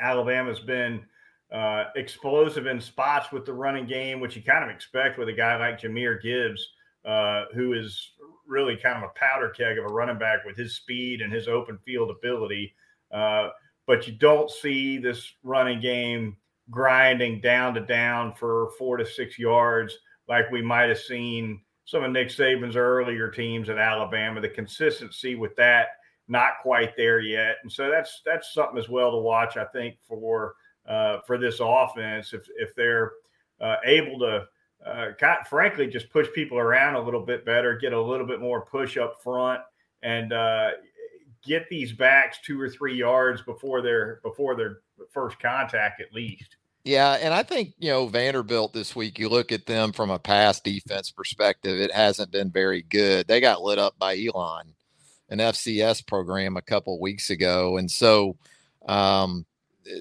Alabama's 0.00 0.60
been 0.60 1.04
uh, 1.52 1.84
explosive 1.94 2.66
in 2.66 2.80
spots 2.80 3.32
with 3.32 3.46
the 3.46 3.52
running 3.52 3.86
game, 3.86 4.20
which 4.20 4.36
you 4.36 4.42
kind 4.42 4.64
of 4.64 4.70
expect 4.70 5.18
with 5.18 5.28
a 5.28 5.32
guy 5.32 5.56
like 5.56 5.80
Jahmyr 5.80 6.20
Gibbs 6.20 6.66
uh, 7.06 7.44
who 7.54 7.72
is 7.72 8.12
really 8.46 8.76
kind 8.76 9.02
of 9.02 9.04
a 9.04 9.18
powder 9.18 9.50
keg 9.50 9.78
of 9.78 9.84
a 9.84 9.88
running 9.88 10.18
back 10.18 10.44
with 10.44 10.56
his 10.56 10.76
speed 10.76 11.20
and 11.20 11.32
his 11.32 11.48
open 11.48 11.78
field 11.78 12.10
ability. 12.10 12.74
Uh, 13.12 13.50
but 13.86 14.06
you 14.06 14.12
don't 14.14 14.50
see 14.50 14.98
this 14.98 15.32
running 15.42 15.80
game 15.80 16.36
grinding 16.70 17.40
down 17.40 17.74
to 17.74 17.80
down 17.80 18.34
for 18.34 18.70
four 18.76 18.96
to 18.96 19.06
six 19.06 19.38
yards 19.38 19.96
like 20.28 20.50
we 20.50 20.60
might 20.60 20.88
have 20.88 20.98
seen 20.98 21.60
some 21.86 22.04
of 22.04 22.12
Nick 22.12 22.28
Saban's 22.28 22.76
earlier 22.76 23.30
teams 23.30 23.70
at 23.70 23.78
Alabama. 23.78 24.40
The 24.40 24.48
consistency 24.48 25.34
with 25.34 25.56
that 25.56 25.88
not 26.28 26.54
quite 26.60 26.96
there 26.96 27.20
yet, 27.20 27.56
and 27.62 27.72
so 27.72 27.88
that's 27.90 28.20
that's 28.26 28.52
something 28.52 28.78
as 28.78 28.88
well 28.88 29.12
to 29.12 29.18
watch. 29.18 29.56
I 29.56 29.64
think 29.64 29.96
for 30.06 30.54
uh, 30.86 31.18
for 31.26 31.38
this 31.38 31.58
offense, 31.60 32.32
if 32.32 32.46
if 32.56 32.74
they're 32.74 33.12
uh, 33.60 33.76
able 33.84 34.18
to 34.18 34.46
uh, 34.84 35.12
frankly, 35.48 35.86
just 35.86 36.10
push 36.10 36.28
people 36.34 36.58
around 36.58 36.94
a 36.94 37.00
little 37.00 37.24
bit 37.24 37.44
better, 37.44 37.76
get 37.76 37.92
a 37.92 38.00
little 38.00 38.26
bit 38.26 38.40
more 38.40 38.64
push 38.64 38.96
up 38.96 39.22
front, 39.22 39.60
and 40.02 40.32
uh, 40.32 40.70
get 41.44 41.68
these 41.68 41.92
backs 41.92 42.38
two 42.44 42.60
or 42.60 42.68
three 42.68 42.96
yards 42.96 43.42
before 43.42 43.80
their 43.80 44.20
before 44.22 44.54
their 44.54 44.80
first 45.10 45.38
contact 45.40 46.00
at 46.00 46.12
least. 46.12 46.56
Yeah, 46.86 47.14
and 47.20 47.34
I 47.34 47.42
think 47.42 47.74
you 47.80 47.90
know 47.90 48.06
Vanderbilt 48.06 48.72
this 48.72 48.94
week. 48.94 49.18
You 49.18 49.28
look 49.28 49.50
at 49.50 49.66
them 49.66 49.92
from 49.92 50.08
a 50.08 50.20
pass 50.20 50.60
defense 50.60 51.10
perspective; 51.10 51.80
it 51.80 51.92
hasn't 51.92 52.30
been 52.30 52.52
very 52.52 52.82
good. 52.82 53.26
They 53.26 53.40
got 53.40 53.60
lit 53.62 53.80
up 53.80 53.98
by 53.98 54.16
Elon, 54.16 54.72
an 55.28 55.38
FCS 55.38 56.06
program, 56.06 56.56
a 56.56 56.62
couple 56.62 57.00
weeks 57.00 57.28
ago, 57.28 57.76
and 57.76 57.90
so 57.90 58.36
um, 58.88 59.46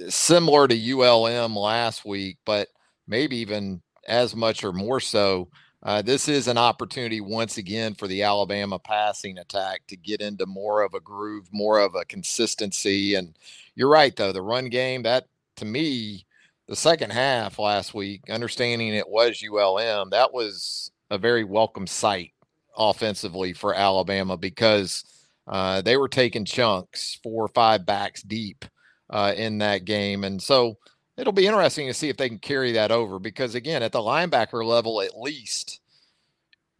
similar 0.09 0.67
to 0.67 0.91
ULM 0.93 1.55
last 1.55 2.05
week, 2.05 2.37
but 2.45 2.67
maybe 3.07 3.37
even 3.37 3.81
as 4.07 4.35
much 4.35 4.63
or 4.63 4.71
more 4.71 4.99
so. 4.99 5.49
Uh, 5.81 6.03
this 6.03 6.27
is 6.27 6.47
an 6.47 6.57
opportunity 6.57 7.19
once 7.19 7.57
again 7.57 7.95
for 7.95 8.07
the 8.07 8.21
Alabama 8.21 8.77
passing 8.77 9.39
attack 9.39 9.81
to 9.87 9.97
get 9.97 10.21
into 10.21 10.45
more 10.45 10.83
of 10.83 10.93
a 10.93 10.99
groove, 10.99 11.47
more 11.51 11.79
of 11.79 11.95
a 11.95 12.05
consistency. 12.05 13.15
And 13.15 13.35
you're 13.75 13.89
right, 13.89 14.15
though, 14.15 14.31
the 14.31 14.41
run 14.43 14.69
game, 14.69 15.01
that 15.03 15.27
to 15.57 15.65
me, 15.65 16.24
the 16.67 16.75
second 16.75 17.11
half 17.11 17.59
last 17.59 17.93
week, 17.93 18.29
understanding 18.29 18.93
it 18.93 19.07
was 19.07 19.43
ULM, 19.43 20.09
that 20.11 20.33
was 20.33 20.91
a 21.09 21.17
very 21.17 21.43
welcome 21.43 21.87
sight 21.87 22.31
offensively 22.77 23.53
for 23.53 23.73
Alabama 23.73 24.37
because 24.37 25.03
uh, 25.47 25.81
they 25.81 25.97
were 25.97 26.09
taking 26.09 26.45
chunks, 26.45 27.19
four 27.23 27.45
or 27.45 27.49
five 27.49 27.85
backs 27.85 28.23
deep 28.23 28.65
uh, 29.09 29.33
in 29.35 29.59
that 29.59 29.85
game. 29.85 30.23
And 30.23 30.41
so, 30.41 30.77
it'll 31.17 31.33
be 31.33 31.47
interesting 31.47 31.87
to 31.87 31.93
see 31.93 32.09
if 32.09 32.17
they 32.17 32.29
can 32.29 32.39
carry 32.39 32.73
that 32.73 32.91
over 32.91 33.19
because 33.19 33.55
again 33.55 33.83
at 33.83 33.91
the 33.91 33.99
linebacker 33.99 34.65
level 34.65 35.01
at 35.01 35.17
least 35.17 35.79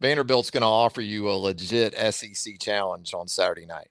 vanderbilt's 0.00 0.50
going 0.50 0.62
to 0.62 0.66
offer 0.66 1.00
you 1.00 1.28
a 1.28 1.32
legit 1.32 1.94
sec 2.14 2.58
challenge 2.60 3.14
on 3.14 3.26
saturday 3.26 3.66
night 3.66 3.88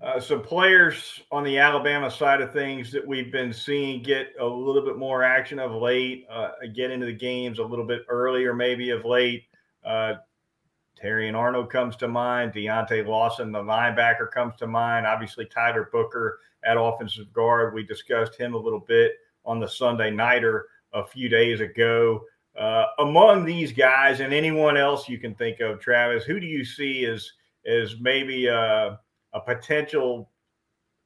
uh, 0.00 0.20
some 0.20 0.42
players 0.42 1.20
on 1.32 1.42
the 1.42 1.58
alabama 1.58 2.10
side 2.10 2.40
of 2.40 2.52
things 2.52 2.92
that 2.92 3.06
we've 3.06 3.32
been 3.32 3.52
seeing 3.52 4.02
get 4.02 4.28
a 4.40 4.46
little 4.46 4.84
bit 4.84 4.96
more 4.96 5.22
action 5.22 5.58
of 5.58 5.72
late 5.72 6.26
uh, 6.30 6.50
get 6.74 6.90
into 6.90 7.06
the 7.06 7.12
games 7.12 7.58
a 7.58 7.64
little 7.64 7.86
bit 7.86 8.02
earlier 8.08 8.54
maybe 8.54 8.90
of 8.90 9.04
late 9.04 9.44
uh, 9.84 10.14
and 11.00 11.36
Arnold 11.36 11.70
comes 11.70 11.94
to 11.96 12.08
mind. 12.08 12.52
Deontae 12.52 13.06
Lawson, 13.06 13.52
the 13.52 13.62
linebacker, 13.62 14.30
comes 14.32 14.56
to 14.56 14.66
mind. 14.66 15.06
Obviously, 15.06 15.46
Tyler 15.46 15.88
Booker 15.92 16.40
at 16.64 16.76
offensive 16.76 17.32
guard. 17.32 17.72
We 17.72 17.84
discussed 17.84 18.34
him 18.34 18.54
a 18.54 18.58
little 18.58 18.80
bit 18.80 19.12
on 19.44 19.60
the 19.60 19.68
Sunday 19.68 20.10
Nighter 20.10 20.66
a 20.92 21.06
few 21.06 21.28
days 21.28 21.60
ago. 21.60 22.24
uh, 22.58 22.86
among 22.98 23.44
these 23.44 23.72
guys 23.72 24.20
and 24.20 24.34
anyone 24.34 24.76
else 24.76 25.08
you 25.08 25.18
can 25.18 25.34
think 25.34 25.60
of, 25.60 25.80
Travis, 25.80 26.24
who 26.24 26.40
do 26.40 26.46
you 26.46 26.64
see 26.64 27.04
as 27.06 27.30
as 27.66 27.94
maybe 28.00 28.46
a, 28.46 28.98
a 29.34 29.40
potential 29.40 30.30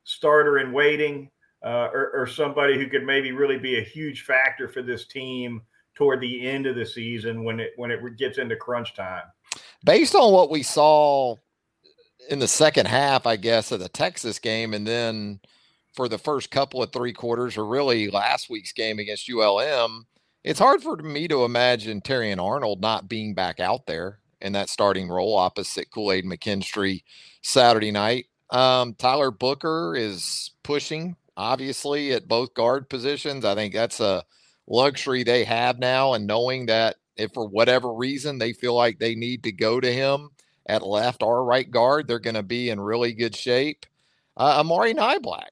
starter 0.04 0.58
in 0.58 0.72
waiting, 0.72 1.30
uh, 1.64 1.88
or, 1.92 2.10
or, 2.14 2.26
somebody 2.26 2.76
who 2.76 2.88
could 2.88 3.04
maybe 3.04 3.30
really 3.30 3.58
be 3.58 3.78
a 3.78 3.82
huge 3.82 4.22
factor 4.22 4.68
for 4.68 4.82
this 4.82 5.06
team 5.06 5.62
toward 5.94 6.20
the 6.20 6.46
end 6.46 6.66
of 6.66 6.74
the 6.74 6.84
season 6.84 7.44
when 7.44 7.60
it 7.60 7.72
when 7.76 7.90
it 7.90 8.00
gets 8.18 8.38
into 8.38 8.56
crunch 8.56 8.94
time? 8.94 9.22
Based 9.84 10.14
on 10.14 10.32
what 10.32 10.50
we 10.50 10.62
saw 10.62 11.36
in 12.28 12.38
the 12.38 12.48
second 12.48 12.86
half, 12.86 13.26
I 13.26 13.36
guess, 13.36 13.70
of 13.70 13.80
the 13.80 13.88
Texas 13.88 14.38
game, 14.38 14.74
and 14.74 14.86
then 14.86 15.40
for 15.94 16.08
the 16.08 16.18
first 16.18 16.50
couple 16.50 16.82
of 16.82 16.90
three 16.92 17.12
quarters, 17.12 17.56
or 17.56 17.66
really 17.66 18.10
last 18.10 18.50
week's 18.50 18.72
game 18.72 18.98
against 18.98 19.30
ULM, 19.30 20.06
it's 20.42 20.58
hard 20.58 20.82
for 20.82 20.96
me 20.96 21.28
to 21.28 21.44
imagine 21.44 22.00
Terrion 22.00 22.42
Arnold 22.42 22.80
not 22.80 23.08
being 23.08 23.34
back 23.34 23.60
out 23.60 23.86
there 23.86 24.18
in 24.42 24.52
that 24.52 24.68
starting 24.68 25.08
role 25.08 25.36
opposite 25.36 25.90
Kool 25.90 26.12
Aid 26.12 26.24
McKinstry 26.24 27.02
Saturday 27.42 27.90
night. 27.90 28.26
Um, 28.50 28.94
Tyler 28.94 29.30
Booker 29.30 29.94
is 29.96 30.50
pushing, 30.62 31.16
obviously, 31.36 32.12
at 32.12 32.28
both 32.28 32.52
guard 32.52 32.90
positions. 32.90 33.44
I 33.44 33.54
think 33.54 33.72
that's 33.72 34.00
a 34.00 34.24
luxury 34.66 35.22
they 35.22 35.44
have 35.44 35.78
now, 35.78 36.12
and 36.12 36.26
knowing 36.26 36.66
that 36.66 36.96
if 37.16 37.32
for 37.32 37.46
whatever 37.46 37.92
reason 37.92 38.38
they 38.38 38.52
feel 38.52 38.74
like 38.74 38.98
they 38.98 39.14
need 39.14 39.44
to 39.44 39.52
go 39.52 39.80
to 39.80 39.92
him 39.92 40.30
at 40.66 40.86
left 40.86 41.22
or 41.22 41.44
right 41.44 41.70
guard, 41.70 42.06
they're 42.06 42.18
going 42.18 42.34
to 42.34 42.42
be 42.42 42.70
in 42.70 42.80
really 42.80 43.12
good 43.12 43.34
shape. 43.34 43.86
Uh, 44.36 44.60
Amari 44.60 44.94
Niblack, 44.94 45.50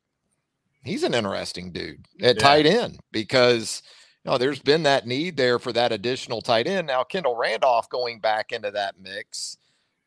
he's 0.84 1.02
an 1.02 1.14
interesting 1.14 1.72
dude 1.72 2.06
at 2.20 2.36
yeah. 2.36 2.42
tight 2.42 2.66
end 2.66 2.98
because 3.12 3.82
know 4.24 4.38
there's 4.38 4.60
been 4.60 4.82
that 4.84 5.06
need 5.06 5.36
there 5.36 5.58
for 5.58 5.72
that 5.72 5.92
additional 5.92 6.42
tight 6.42 6.66
end. 6.66 6.86
Now 6.86 7.04
Kendall 7.04 7.36
Randolph 7.36 7.88
going 7.88 8.20
back 8.20 8.52
into 8.52 8.70
that 8.70 8.94
mix, 9.00 9.56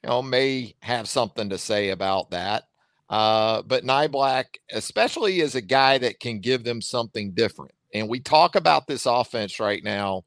you 0.03 0.09
know, 0.09 0.21
may 0.21 0.75
have 0.81 1.07
something 1.07 1.49
to 1.49 1.57
say 1.57 1.89
about 1.89 2.31
that. 2.31 2.63
Uh, 3.09 3.61
but 3.63 3.83
Niblack, 3.83 4.45
especially 4.71 5.41
as 5.41 5.55
a 5.55 5.61
guy 5.61 5.97
that 5.99 6.19
can 6.19 6.39
give 6.39 6.63
them 6.63 6.81
something 6.81 7.31
different. 7.31 7.73
And 7.93 8.09
we 8.09 8.19
talk 8.19 8.55
about 8.55 8.87
this 8.87 9.05
offense 9.05 9.59
right 9.59 9.83
now, 9.83 10.23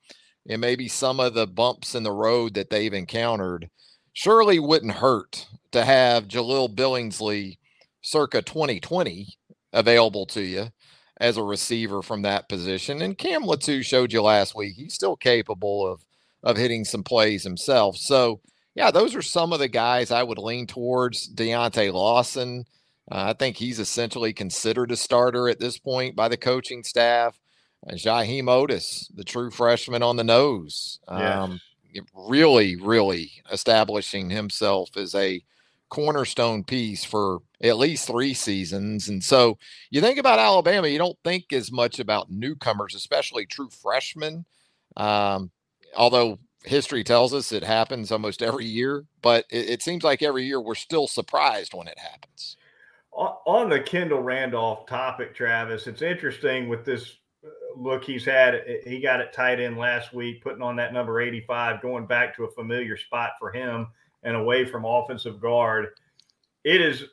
and 0.49 0.61
maybe 0.61 0.87
some 0.87 1.19
of 1.19 1.35
the 1.35 1.47
bumps 1.47 1.95
in 1.95 2.05
the 2.05 2.13
road 2.13 2.55
that 2.55 2.71
they've 2.71 2.93
encountered 2.93 3.69
surely 4.13 4.59
wouldn't 4.59 4.93
hurt 4.93 5.47
to 5.73 5.85
have 5.85 6.29
Jahleel 6.29 6.75
Billingsley 6.75 7.59
circa 8.03 8.41
2020 8.41 9.37
available 9.73 10.27
to 10.27 10.43
you 10.43 10.69
as 11.19 11.37
a 11.37 11.43
receiver 11.43 12.03
from 12.03 12.23
that 12.23 12.49
position. 12.49 13.03
And 13.03 13.17
Cam 13.17 13.45
Latu 13.45 13.85
showed 13.85 14.13
you 14.13 14.23
last 14.23 14.55
week 14.55 14.77
he's 14.77 14.95
still 14.95 15.17
capable 15.17 15.87
of 15.87 16.05
of 16.43 16.57
hitting 16.57 16.85
some 16.85 17.03
plays 17.03 17.43
himself. 17.43 17.97
So 17.97 18.41
yeah, 18.75 18.91
those 18.91 19.15
are 19.17 19.23
some 19.23 19.53
of 19.53 19.59
the 19.59 19.69
guys 19.69 20.11
I 20.11 20.23
would 20.23 20.39
lean 20.39 20.67
towards. 20.67 21.33
Deontae 21.35 21.93
Lawson, 21.93 22.67
uh, 23.11 23.31
I 23.31 23.33
think 23.33 23.57
he's 23.57 23.81
essentially 23.81 24.33
considered 24.33 24.93
a 24.93 24.97
starter 24.97 25.49
at 25.49 25.59
this 25.59 25.79
point 25.79 26.15
by 26.15 26.29
the 26.29 26.37
coaching 26.37 26.85
staff. 26.85 27.39
And 27.87 27.99
Jaheim 27.99 28.45
Oatis, 28.45 29.11
the 29.15 29.25
true 29.25 29.51
freshman 29.51 30.03
on 30.03 30.17
the 30.17 30.25
nose. 30.25 31.01
Um, 31.09 31.61
really, 32.15 32.77
really 32.77 33.33
establishing 33.51 34.31
himself 34.31 34.97
as 34.97 35.15
a 35.15 35.43
cornerstone 35.89 36.65
piece 36.65 37.05
for 37.05 37.39
at 37.63 37.79
least 37.79 38.07
three 38.07 38.35
seasons. 38.35 39.09
And 39.09 39.23
so 39.23 39.59
you 39.91 40.01
think 40.01 40.19
about 40.19 40.39
Alabama, 40.39 40.89
you 40.89 40.99
don't 40.99 41.19
think 41.25 41.53
as 41.53 41.73
much 41.73 41.99
about 41.99 42.31
newcomers, 42.31 42.95
especially 42.95 43.47
true 43.47 43.71
freshmen. 43.71 44.45
Um, 44.97 45.51
although 45.97 46.39
history 46.65 47.05
tells 47.05 47.33
us 47.33 47.53
it 47.53 47.65
happens 47.65 48.13
almost 48.13 48.43
every 48.43 48.67
year, 48.67 49.05
but 49.23 49.47
it, 49.51 49.71
it, 49.71 49.83
seems 49.83 50.05
like 50.05 50.23
every 50.23 50.45
year 50.45 50.61
we're 50.61 50.75
still 50.75 51.07
surprised 51.07 51.75
when 51.75 51.87
it 51.87 51.99
happens. 51.99 52.57
On 53.13 53.71
the 53.71 53.81
Kendall 53.81 54.23
Randolph 54.23 54.87
topic, 54.87 55.35
Travis, 55.35 55.87
it's 55.87 56.03
interesting 56.03 56.69
with 56.69 56.85
this 56.85 57.17
look 57.75 58.05
he's 58.05 58.25
had. 58.25 58.63
He 58.85 59.01
got 59.01 59.21
it 59.21 59.33
tight 59.33 59.61
in 59.61 59.77
last 59.77 60.13
week, 60.13 60.43
putting 60.43 60.63
on 60.63 60.77
that 60.77 60.93
number 60.93 61.21
85, 61.21 61.81
going 61.81 62.07
back 62.07 62.37
to 62.37 62.45
a 62.45 62.51
familiar 62.53 62.97
spot 62.97 63.33
for 63.39 63.51
him 63.51 63.89
and 64.23 64.37
away 64.37 64.65
from 64.65 64.85
offensive 64.85 65.41
guard. 65.41 65.89
It 66.65 66.81
is, 66.81 67.05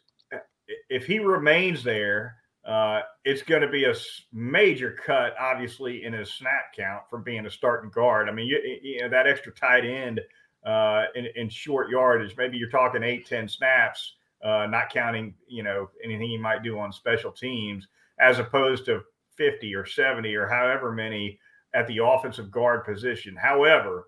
if 0.89 1.05
he 1.05 1.20
remains 1.20 1.84
there, 1.84 2.38
uh, 2.65 3.01
it's 3.25 3.41
going 3.41 3.62
to 3.62 3.67
be 3.67 3.86
a 3.86 3.93
major 4.32 4.96
cut, 5.05 5.36
obviously, 5.39 6.05
in 6.05 6.13
his 6.13 6.34
snap 6.34 6.74
count 6.75 7.03
from 7.10 7.24
being 7.24 7.46
a 7.46 7.51
starting 7.51 7.89
guard. 7.89 8.29
I 8.29 8.32
mean, 8.32 8.48
you, 8.48 8.79
you 8.82 9.01
know, 9.01 9.10
that 9.10 9.27
extra 9.27 9.51
tight 9.53 9.84
end 9.84 10.22
uh, 10.65 11.05
in, 11.15 11.27
in, 11.36 11.50
short 11.50 11.89
yardage, 11.89 12.38
maybe 12.38 12.58
you're 12.58 12.70
talking 12.70 13.03
eight, 13.03 13.27
10 13.27 13.50
snaps, 13.50 14.13
uh, 14.43 14.65
not 14.70 14.89
counting, 14.89 15.34
you 15.48 15.62
know, 15.62 15.89
anything 16.03 16.29
he 16.29 16.38
might 16.38 16.63
do 16.63 16.79
on 16.79 16.93
special 16.93 17.32
teams, 17.32 17.88
as 18.20 18.39
opposed 18.39 18.86
to 18.86 19.01
50 19.36 19.75
or 19.75 19.86
70 19.86 20.34
or 20.36 20.48
however 20.48 20.91
many 20.91 21.39
at 21.74 21.86
the 21.88 21.98
offensive 21.98 22.50
guard 22.50 22.86
position. 22.86 23.36
However, 23.36 24.05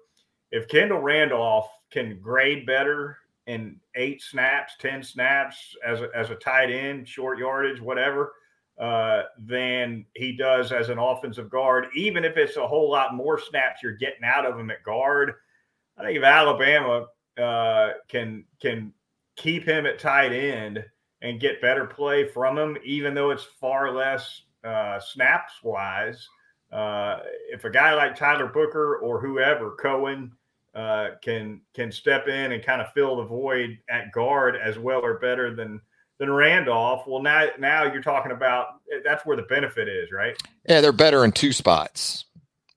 if 0.51 0.67
Kendall 0.69 1.01
Randolph 1.01 1.67
can 1.91 2.19
grade 2.21 2.65
better 2.65 3.17
in 3.47 3.79
eight 3.95 4.21
snaps, 4.21 4.73
10 4.79 5.03
snaps 5.03 5.75
as 5.85 6.01
a, 6.01 6.09
as 6.15 6.29
a 6.29 6.35
tight 6.35 6.71
end, 6.71 7.07
short 7.07 7.37
yardage, 7.37 7.79
whatever, 7.79 8.33
uh, 8.79 9.23
than 9.39 10.05
he 10.15 10.35
does 10.35 10.71
as 10.71 10.89
an 10.89 10.97
offensive 10.97 11.49
guard, 11.49 11.87
even 11.95 12.25
if 12.25 12.37
it's 12.37 12.57
a 12.57 12.67
whole 12.67 12.89
lot 12.89 13.13
more 13.13 13.39
snaps 13.39 13.81
you're 13.81 13.93
getting 13.93 14.23
out 14.23 14.45
of 14.45 14.59
him 14.59 14.71
at 14.71 14.83
guard. 14.83 15.33
I 15.97 16.03
think 16.03 16.17
if 16.17 16.23
Alabama 16.23 17.07
uh, 17.41 17.91
can 18.09 18.43
can 18.61 18.93
keep 19.35 19.63
him 19.63 19.85
at 19.85 19.99
tight 19.99 20.33
end 20.33 20.83
and 21.21 21.39
get 21.39 21.61
better 21.61 21.85
play 21.85 22.27
from 22.27 22.57
him, 22.57 22.77
even 22.83 23.13
though 23.13 23.31
it's 23.31 23.43
far 23.43 23.91
less 23.91 24.41
uh, 24.63 24.99
snaps 24.99 25.53
wise, 25.63 26.27
uh, 26.71 27.19
if 27.49 27.63
a 27.63 27.69
guy 27.69 27.93
like 27.93 28.15
Tyler 28.15 28.47
Booker 28.47 28.97
or 28.97 29.21
whoever 29.21 29.71
Cohen 29.71 30.31
uh, 30.75 31.12
can 31.22 31.62
can 31.74 31.91
step 31.91 32.27
in 32.27 32.51
and 32.51 32.63
kind 32.63 32.82
of 32.82 32.91
fill 32.94 33.17
the 33.17 33.24
void 33.24 33.77
at 33.89 34.12
guard 34.12 34.55
as 34.55 34.77
well 34.77 35.01
or 35.01 35.20
better 35.20 35.55
than 35.55 35.79
than 36.20 36.32
Randolph, 36.32 37.08
well 37.08 37.22
now 37.22 37.48
now 37.60 37.84
you're 37.84 38.01
talking 38.01 38.32
about 38.32 38.67
eh, 38.91 39.00
that's 39.03 39.25
where 39.25 39.38
the 39.38 39.44
benefit 39.44 39.88
is, 39.88 40.12
right? 40.12 40.36
Yeah, 40.67 40.82
they're 40.82 40.91
better 40.91 41.24
in 41.25 41.32
two 41.32 41.53
spots 41.53 42.25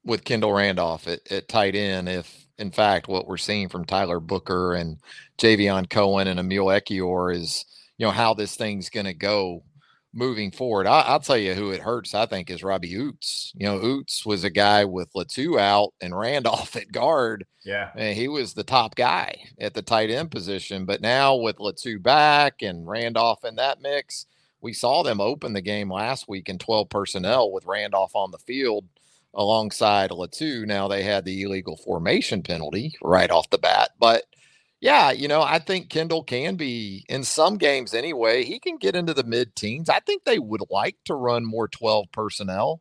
with 0.05 0.25
Kendall 0.25 0.53
Randolph 0.53 1.07
at, 1.09 1.21
at 1.31 1.49
tight 1.49 1.75
end. 1.75 2.09
If 2.09 2.47
in 2.59 2.71
fact 2.71 3.09
what 3.09 3.27
we're 3.27 3.37
seeing 3.37 3.69
from 3.69 3.85
Tyler 3.85 4.21
Booker 4.21 4.75
and 4.75 4.99
Javion 5.39 5.89
Cohen 5.89 6.29
and 6.29 6.41
Emil 6.41 6.67
Ekiyor 6.67 7.35
is 7.35 7.65
you 7.97 8.07
know 8.07 8.13
how 8.13 8.35
this 8.35 8.57
thing's 8.57 8.91
going 8.91 9.07
to 9.07 9.15
go 9.15 9.63
moving 10.13 10.51
forward. 10.51 10.87
I, 10.87 11.13
will 11.13 11.21
tell 11.21 11.37
you 11.37 11.55
who 11.55 11.71
it 11.71 11.81
hurts. 11.81 12.15
I 12.15 12.27
think 12.27 12.51
is 12.51 12.63
Robbie 12.63 12.95
Ouzts. 12.95 13.53
You 13.55 13.67
know, 13.67 13.79
Ouzts 13.79 14.25
was 14.25 14.45
a 14.45 14.51
guy 14.51 14.85
with 14.85 15.13
Latu 15.13 15.61
out 15.61 15.95
and 16.01 16.17
Randolph 16.17 16.77
at 16.77 16.93
guard. 16.93 17.47
Yeah, 17.65 17.91
and 17.95 18.17
he 18.17 18.29
was 18.29 18.55
the 18.55 18.65
top 18.65 18.95
guy 18.95 19.37
at 19.61 19.75
the 19.75 19.83
tight 19.83 20.11
end 20.11 20.31
position. 20.31 20.85
But 20.85 21.01
now 21.01 21.37
with 21.37 21.57
Latu 21.57 22.03
back 22.03 22.63
and 22.63 22.89
Randolph 22.89 23.45
in 23.45 23.57
that 23.57 23.81
mix, 23.83 24.27
we 24.61 24.73
saw 24.73 25.03
them 25.03 25.21
open 25.21 25.53
the 25.53 25.61
game 25.61 25.93
last 25.93 26.29
week 26.29 26.49
in 26.49 26.59
12 26.59 26.89
personnel 26.89 27.53
with 27.53 27.67
Randolph 27.67 28.15
on 28.15 28.31
the 28.31 28.39
field 28.39 28.87
alongside 29.35 30.11
Latu. 30.11 30.67
Now 30.67 30.89
they 30.89 31.03
had 31.03 31.25
the 31.25 31.43
illegal 31.43 31.77
formation 31.77 32.43
penalty 32.43 32.95
right 33.03 33.31
off 33.31 33.51
the 33.51 33.59
bat, 33.59 33.91
but 33.99 34.25
yeah, 34.81 35.11
you 35.11 35.27
know, 35.27 35.43
I 35.43 35.59
think 35.59 35.89
Kendall 35.91 36.23
can 36.23 36.55
be 36.55 37.05
in 37.09 37.25
some 37.25 37.57
games 37.57 37.95
anyway. 37.95 38.45
He 38.45 38.61
can 38.61 38.77
get 38.77 38.95
into 38.95 39.13
the 39.13 39.25
mid 39.25 39.57
teens. 39.57 39.89
I 39.89 40.01
think 40.01 40.25
they 40.25 40.39
would 40.39 40.63
like 40.71 40.97
to 41.07 41.15
run 41.15 41.45
more 41.45 41.67
12 41.67 42.07
personnel, 42.13 42.81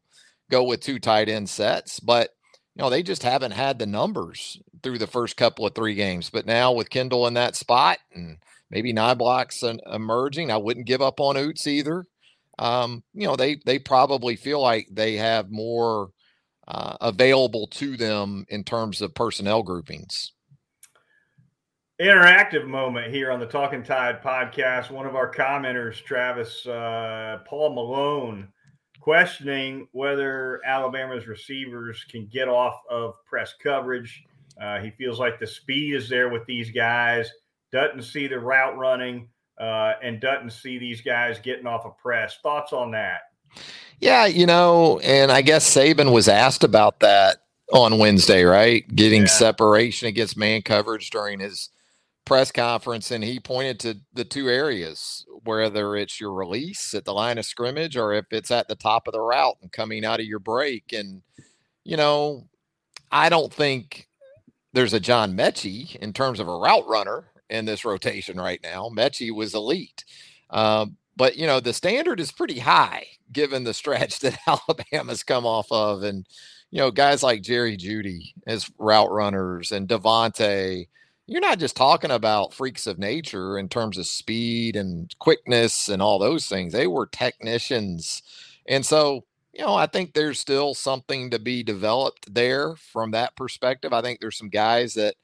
go 0.51 0.63
with 0.63 0.81
two 0.81 0.99
tight 0.99 1.27
end 1.27 1.49
sets, 1.49 1.99
but 1.99 2.29
you 2.75 2.83
know, 2.83 2.91
they 2.91 3.01
just 3.01 3.23
haven't 3.23 3.51
had 3.51 3.79
the 3.79 3.87
numbers 3.87 4.59
through 4.83 4.99
the 4.99 5.07
first 5.07 5.37
couple 5.37 5.65
of 5.65 5.73
three 5.73 5.95
games. 5.95 6.29
But 6.29 6.45
now 6.45 6.71
with 6.71 6.91
Kendall 6.91 7.25
in 7.25 7.33
that 7.33 7.55
spot 7.55 7.97
and 8.13 8.37
maybe 8.69 8.93
Niblack's 8.93 9.63
emerging, 9.63 10.51
I 10.51 10.57
wouldn't 10.57 10.85
give 10.85 11.01
up 11.01 11.19
on 11.19 11.35
Ouzts 11.35 11.65
either. 11.65 12.05
Um, 12.59 13.03
you 13.13 13.25
know, 13.25 13.35
they 13.35 13.57
they 13.65 13.79
probably 13.79 14.35
feel 14.35 14.61
like 14.61 14.87
they 14.91 15.15
have 15.15 15.49
more 15.49 16.09
uh, 16.67 16.97
available 17.01 17.67
to 17.67 17.97
them 17.97 18.45
in 18.49 18.63
terms 18.63 19.01
of 19.01 19.15
personnel 19.15 19.63
groupings 19.63 20.33
interactive 21.99 22.67
moment 22.67 23.11
here 23.11 23.31
on 23.31 23.39
the 23.39 23.45
Talking 23.45 23.83
Tide 23.83 24.21
podcast. 24.21 24.91
One 24.91 25.07
of 25.07 25.15
our 25.15 25.31
commenters, 25.31 26.03
Travis 26.03 26.65
uh, 26.67 27.39
Paul 27.47 27.73
Malone, 27.73 28.49
questioning 28.99 29.87
whether 29.93 30.61
Alabama's 30.63 31.27
receivers 31.27 32.05
can 32.09 32.27
get 32.27 32.47
off 32.47 32.81
of 32.89 33.15
press 33.25 33.55
coverage. 33.61 34.23
Uh, 34.61 34.79
he 34.79 34.91
feels 34.91 35.19
like 35.19 35.39
the 35.39 35.47
speed 35.47 35.95
is 35.95 36.07
there 36.07 36.29
with 36.29 36.45
these 36.45 36.69
guys, 36.69 37.31
doesn't 37.71 38.03
see 38.03 38.27
the 38.27 38.39
route 38.39 38.77
running, 38.77 39.27
uh, 39.59 39.93
and 40.03 40.21
doesn't 40.21 40.51
see 40.51 40.77
these 40.77 41.01
guys 41.01 41.39
getting 41.39 41.65
off 41.65 41.85
of 41.85 41.97
press. 41.97 42.37
Thoughts 42.43 42.73
on 42.73 42.91
that? 42.91 43.21
Yeah, 43.99 44.27
you 44.27 44.45
know, 44.45 44.99
and 44.99 45.31
I 45.31 45.41
guess 45.41 45.67
Saban 45.67 46.11
was 46.11 46.27
asked 46.27 46.63
about 46.63 46.99
that 46.99 47.37
on 47.73 47.97
Wednesday, 47.97 48.43
right? 48.43 48.87
Getting 48.95 49.21
yeah. 49.21 49.27
separation 49.27 50.07
against 50.07 50.37
man 50.37 50.61
coverage 50.61 51.09
during 51.09 51.39
his 51.39 51.71
press 52.27 52.51
conference, 52.51 53.11
and 53.11 53.23
he 53.23 53.39
pointed 53.39 53.79
to 53.79 53.97
the 54.13 54.25
two 54.25 54.49
areas, 54.49 55.25
whether 55.43 55.95
it's 55.95 56.19
your 56.19 56.33
release 56.33 56.93
at 56.93 57.05
the 57.05 57.13
line 57.13 57.37
of 57.37 57.45
scrimmage 57.45 57.97
or 57.97 58.13
if 58.13 58.25
it's 58.31 58.51
at 58.51 58.67
the 58.67 58.75
top 58.75 59.07
of 59.07 59.13
the 59.13 59.21
route 59.21 59.57
and 59.61 59.71
coming 59.71 60.05
out 60.05 60.19
of 60.19 60.25
your 60.25 60.39
break. 60.39 60.93
And, 60.93 61.21
you 61.83 61.97
know, 61.97 62.47
I 63.11 63.29
don't 63.29 63.53
think 63.53 64.09
there's 64.73 64.93
a 64.93 64.99
John 64.99 65.35
Metchie 65.37 65.95
in 65.95 66.13
terms 66.13 66.39
of 66.39 66.47
a 66.47 66.57
route 66.57 66.87
runner 66.87 67.31
in 67.49 67.65
this 67.65 67.85
rotation 67.85 68.37
right 68.37 68.59
now. 68.61 68.89
Metchie 68.95 69.33
was 69.33 69.55
elite. 69.55 70.03
Um, 70.49 70.97
but 71.17 71.35
you 71.35 71.47
know 71.47 71.59
the 71.59 71.73
standard 71.73 72.19
is 72.19 72.31
pretty 72.31 72.59
high 72.59 73.07
given 73.33 73.63
the 73.63 73.73
stretch 73.73 74.19
that 74.21 74.37
Alabama's 74.47 75.23
come 75.23 75.45
off 75.45 75.67
of, 75.71 76.03
and 76.03 76.25
you 76.71 76.77
know 76.79 76.91
guys 76.91 77.23
like 77.23 77.41
Jerry 77.41 77.75
Jeudy 77.75 78.33
as 78.45 78.71
route 78.77 79.11
runners 79.11 79.71
and 79.73 79.87
DeVonta. 79.87 80.87
You're 81.27 81.41
not 81.41 81.59
just 81.59 81.75
talking 81.75 82.11
about 82.11 82.53
freaks 82.53 82.87
of 82.87 82.97
nature 82.97 83.57
in 83.57 83.67
terms 83.67 83.97
of 83.97 84.07
speed 84.07 84.77
and 84.77 85.13
quickness 85.19 85.89
and 85.89 86.01
all 86.01 86.19
those 86.19 86.47
things. 86.47 86.71
They 86.71 86.87
were 86.87 87.05
technicians, 87.05 88.23
and 88.65 88.85
so 88.85 89.25
you 89.53 89.65
know 89.65 89.75
I 89.75 89.87
think 89.87 90.13
there's 90.13 90.39
still 90.39 90.73
something 90.73 91.29
to 91.31 91.39
be 91.39 91.63
developed 91.63 92.33
there 92.33 92.75
from 92.77 93.11
that 93.11 93.35
perspective. 93.35 93.91
I 93.91 94.01
think 94.01 94.21
there's 94.21 94.37
some 94.37 94.49
guys 94.49 94.93
that 94.93 95.15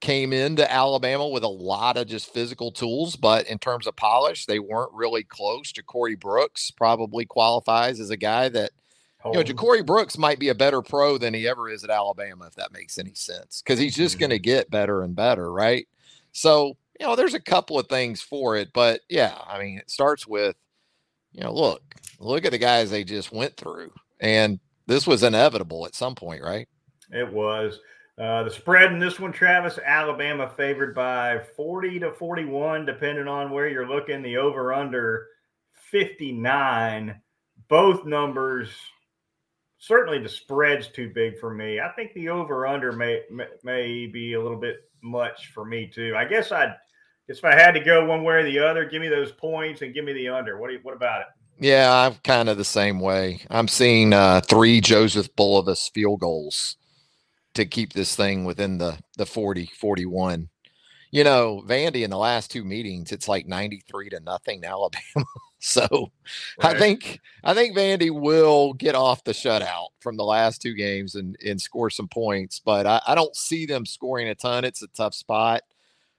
came 0.00 0.32
into 0.32 0.70
Alabama 0.70 1.28
with 1.28 1.44
a 1.44 1.48
lot 1.48 1.98
of 1.98 2.06
just 2.06 2.32
physical 2.32 2.72
tools, 2.72 3.16
but 3.16 3.46
in 3.46 3.58
terms 3.58 3.86
of 3.86 3.96
polish, 3.96 4.46
they 4.46 4.58
weren't 4.58 4.92
really 4.94 5.24
close 5.24 5.72
Ja'Corey 5.72 6.18
Brooks. 6.18 6.70
Probably 6.70 7.26
qualifies 7.26 8.00
as 8.00 8.08
a 8.10 8.16
guy 8.16 8.48
that 8.48 8.72
you 9.26 9.32
know, 9.32 9.42
Ja'Corey 9.42 9.84
Brooks 9.84 10.16
might 10.16 10.38
be 10.38 10.48
a 10.48 10.54
better 10.54 10.82
pro 10.82 11.18
than 11.18 11.34
he 11.34 11.46
ever 11.46 11.68
is 11.68 11.84
at 11.84 11.90
Alabama, 11.90 12.46
if 12.46 12.54
that 12.54 12.72
makes 12.72 12.98
any 12.98 13.14
sense, 13.14 13.62
because 13.62 13.78
he's 13.78 13.96
just 13.96 14.14
mm-hmm. 14.14 14.20
going 14.20 14.30
to 14.30 14.38
get 14.38 14.70
better 14.70 15.02
and 15.02 15.14
better, 15.14 15.52
right? 15.52 15.86
So, 16.32 16.76
you 16.98 17.06
know, 17.06 17.16
there's 17.16 17.34
a 17.34 17.40
couple 17.40 17.78
of 17.78 17.88
things 17.88 18.22
for 18.22 18.56
it, 18.56 18.70
but 18.72 19.00
yeah, 19.08 19.36
I 19.46 19.58
mean, 19.58 19.78
it 19.78 19.90
starts 19.90 20.26
with, 20.26 20.56
you 21.32 21.42
know, 21.42 21.52
look, 21.52 21.82
look 22.18 22.44
at 22.44 22.52
the 22.52 22.58
guys 22.58 22.90
they 22.90 23.04
just 23.04 23.32
went 23.32 23.56
through, 23.56 23.92
and 24.20 24.58
this 24.86 25.06
was 25.06 25.22
inevitable 25.22 25.86
at 25.86 25.94
some 25.94 26.14
point, 26.14 26.42
right? 26.42 26.68
It 27.10 27.30
was. 27.30 27.78
Uh, 28.18 28.42
the 28.42 28.50
spread 28.50 28.92
in 28.92 28.98
this 28.98 29.18
one, 29.18 29.32
Travis, 29.32 29.78
Alabama 29.82 30.50
favored 30.54 30.94
by 30.94 31.40
40 31.56 32.00
to 32.00 32.12
41, 32.12 32.84
depending 32.84 33.26
on 33.26 33.50
where 33.50 33.66
you're 33.66 33.88
looking. 33.88 34.20
The 34.20 34.36
over 34.36 34.74
under 34.74 35.26
59. 35.90 37.18
Both 37.68 38.04
numbers, 38.04 38.68
certainly 39.80 40.18
the 40.18 40.28
spread's 40.28 40.88
too 40.88 41.10
big 41.12 41.38
for 41.38 41.52
me. 41.52 41.80
I 41.80 41.88
think 41.90 42.12
the 42.12 42.28
over 42.28 42.66
under 42.66 42.92
may, 42.92 43.22
may, 43.64 44.06
be 44.06 44.34
a 44.34 44.40
little 44.40 44.60
bit 44.60 44.88
much 45.02 45.48
for 45.48 45.64
me, 45.64 45.90
too. 45.92 46.14
I 46.16 46.26
guess 46.26 46.52
I'd, 46.52 46.76
if 47.26 47.44
I 47.44 47.54
had 47.54 47.72
to 47.72 47.80
go 47.80 48.04
one 48.04 48.22
way 48.22 48.34
or 48.36 48.42
the 48.44 48.58
other, 48.58 48.84
give 48.84 49.00
me 49.00 49.08
those 49.08 49.32
points 49.32 49.82
and 49.82 49.94
give 49.94 50.04
me 50.04 50.12
the 50.12 50.28
under. 50.28 50.58
What, 50.58 50.68
do 50.68 50.74
you, 50.74 50.80
what 50.82 50.94
about 50.94 51.22
it? 51.22 51.26
Yeah, 51.58 51.92
I'm 51.92 52.14
kind 52.22 52.48
of 52.48 52.58
the 52.58 52.64
same 52.64 53.00
way. 53.00 53.40
I'm 53.50 53.68
seeing 53.68 54.12
uh, 54.12 54.42
three 54.42 54.80
Joseph 54.80 55.34
Bulovas 55.34 55.90
field 55.92 56.20
goals 56.20 56.76
to 57.54 57.64
keep 57.64 57.92
this 57.92 58.14
thing 58.14 58.44
within 58.44 58.78
the 58.78 58.98
the 59.16 59.26
40 59.26 59.66
41 59.78 60.48
you 61.10 61.24
know 61.24 61.62
vandy 61.66 62.02
in 62.02 62.10
the 62.10 62.18
last 62.18 62.50
two 62.50 62.64
meetings 62.64 63.12
it's 63.12 63.28
like 63.28 63.46
93 63.46 64.10
to 64.10 64.20
nothing 64.20 64.64
alabama 64.64 65.26
so 65.58 66.10
right. 66.62 66.76
i 66.76 66.78
think 66.78 67.20
i 67.44 67.52
think 67.54 67.76
vandy 67.76 68.10
will 68.10 68.72
get 68.72 68.94
off 68.94 69.24
the 69.24 69.32
shutout 69.32 69.88
from 70.00 70.16
the 70.16 70.24
last 70.24 70.62
two 70.62 70.74
games 70.74 71.14
and 71.14 71.36
and 71.44 71.60
score 71.60 71.90
some 71.90 72.08
points 72.08 72.60
but 72.64 72.86
i, 72.86 73.00
I 73.06 73.14
don't 73.14 73.36
see 73.36 73.66
them 73.66 73.84
scoring 73.84 74.28
a 74.28 74.34
ton 74.34 74.64
it's 74.64 74.82
a 74.82 74.88
tough 74.88 75.14
spot 75.14 75.62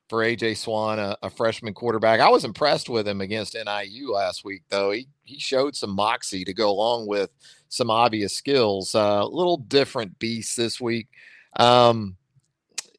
for 0.10 0.24
aj 0.24 0.58
Swann, 0.58 1.00
a, 1.00 1.18
a 1.24 1.30
freshman 1.30 1.74
quarterback 1.74 2.20
i 2.20 2.30
was 2.30 2.46
impressed 2.46 2.90
with 2.90 3.08
him 3.08 3.22
against 3.22 3.56
niu 3.56 4.12
last 4.12 4.44
week 4.44 4.64
though 4.70 4.92
he 4.92 5.08
he 5.24 5.40
showed 5.40 5.76
some 5.76 5.92
moxie 5.92 6.44
to 6.44 6.54
go 6.54 6.70
along 6.70 7.08
with 7.08 7.32
some 7.72 7.90
obvious 7.90 8.36
skills. 8.36 8.94
A 8.94 9.00
uh, 9.00 9.26
little 9.26 9.58
different 9.58 10.20
beast 10.20 10.58
this 10.58 10.80
week. 10.80 11.08
Um, 11.56 12.18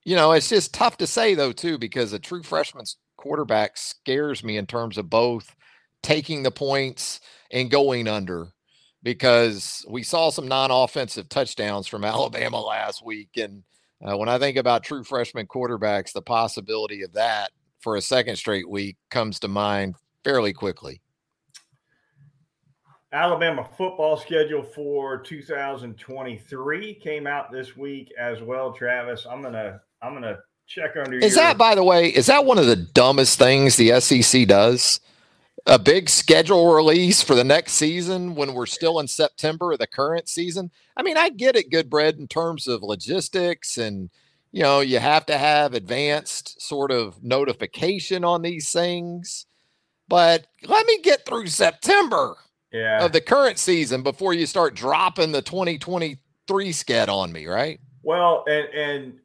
you 0.05 0.17
know, 0.17 0.33
it's 0.33 0.49
just 0.49 0.75
tough 0.75 0.97
to 0.99 1.07
say 1.07 1.35
though 1.35 1.53
too 1.53 1.79
because 1.79 2.13
a 2.13 2.19
true 2.19 2.43
freshman 2.43 2.85
quarterback 3.17 3.77
scares 3.77 4.43
me 4.43 4.57
in 4.57 4.67
terms 4.67 4.99
of 4.99 5.09
both 5.09 5.55
taking 6.03 6.43
the 6.43 6.51
points 6.51 7.21
and 7.51 7.71
going 7.71 8.09
under 8.09 8.49
because 9.03 9.85
we 9.89 10.03
saw 10.03 10.31
some 10.31 10.49
non-offensive 10.49 11.29
touchdowns 11.29 11.87
from 11.87 12.05
Alabama 12.05 12.61
last 12.61 13.05
week 13.05 13.31
and 13.37 13.63
uh, 14.05 14.17
when 14.17 14.29
I 14.29 14.39
think 14.39 14.57
about 14.57 14.83
true 14.83 15.05
freshman 15.05 15.47
quarterbacks, 15.47 16.13
the 16.13 16.23
possibility 16.23 17.03
of 17.03 17.13
that 17.13 17.53
for 17.79 17.95
a 17.95 18.01
second 18.01 18.35
straight 18.35 18.69
week 18.69 18.97
comes 19.11 19.39
to 19.41 19.49
mind 19.49 19.95
fairly 20.25 20.53
quickly. 20.53 21.01
Alabama 23.13 23.69
football 23.77 24.17
schedule 24.17 24.63
for 24.63 25.19
2023 25.19 26.95
came 26.95 27.27
out 27.27 27.53
this 27.53 27.77
week 27.77 28.11
as 28.19 28.41
well. 28.41 28.73
Travis, 28.73 29.27
I'm 29.31 29.43
gonna 29.43 29.83
I'm 30.03 30.15
gonna 30.15 30.39
check 30.67 30.97
under. 30.97 31.19
Is 31.19 31.35
your- 31.35 31.45
that 31.45 31.59
by 31.59 31.75
the 31.75 31.85
way? 31.85 32.09
Is 32.09 32.27
that 32.27 32.45
one 32.45 32.59
of 32.59 32.67
the 32.67 32.77
dumbest 32.77 33.39
things 33.39 33.77
the 33.77 33.93
SEC 33.93 34.45
does? 34.45 35.01
A 35.67 35.79
big 35.79 36.09
schedule 36.09 36.75
release 36.75 37.23
for 37.23 37.37
the 37.37 37.45
next 37.45 37.73
season 37.73 38.35
when 38.35 38.53
we're 38.53 38.67
still 38.67 38.99
in 38.99 39.07
September 39.07 39.73
of 39.73 39.79
the 39.79 39.87
current 39.87 40.29
season. 40.29 40.73
I 40.97 41.03
mean, 41.03 41.17
I 41.17 41.29
get 41.29 41.55
it, 41.55 41.71
Goodbread, 41.71 42.19
in 42.19 42.27
terms 42.27 42.67
of 42.67 42.83
logistics 42.83 43.79
and 43.79 44.11
you 44.51 44.63
know 44.63 44.81
you 44.81 44.99
have 44.99 45.25
to 45.27 45.39
have 45.39 45.75
advanced 45.75 46.61
sort 46.61 46.91
of 46.91 47.23
notification 47.23 48.25
on 48.25 48.43
these 48.43 48.73
things. 48.73 49.47
But 50.09 50.47
let 50.67 50.85
me 50.87 51.01
get 51.01 51.25
through 51.25 51.47
September 51.47 52.35
yeah. 52.73 53.05
of 53.05 53.13
the 53.13 53.21
current 53.21 53.59
season 53.59 54.03
before 54.03 54.35
you 54.35 54.47
start 54.47 54.75
dropping 54.75 55.33
the 55.33 55.43
2023 55.43 56.73
sked 56.73 57.09
on 57.09 57.33
me, 57.33 57.47
right? 57.47 57.81
Well, 58.03 58.45
and 58.49 58.69
and 58.75 59.21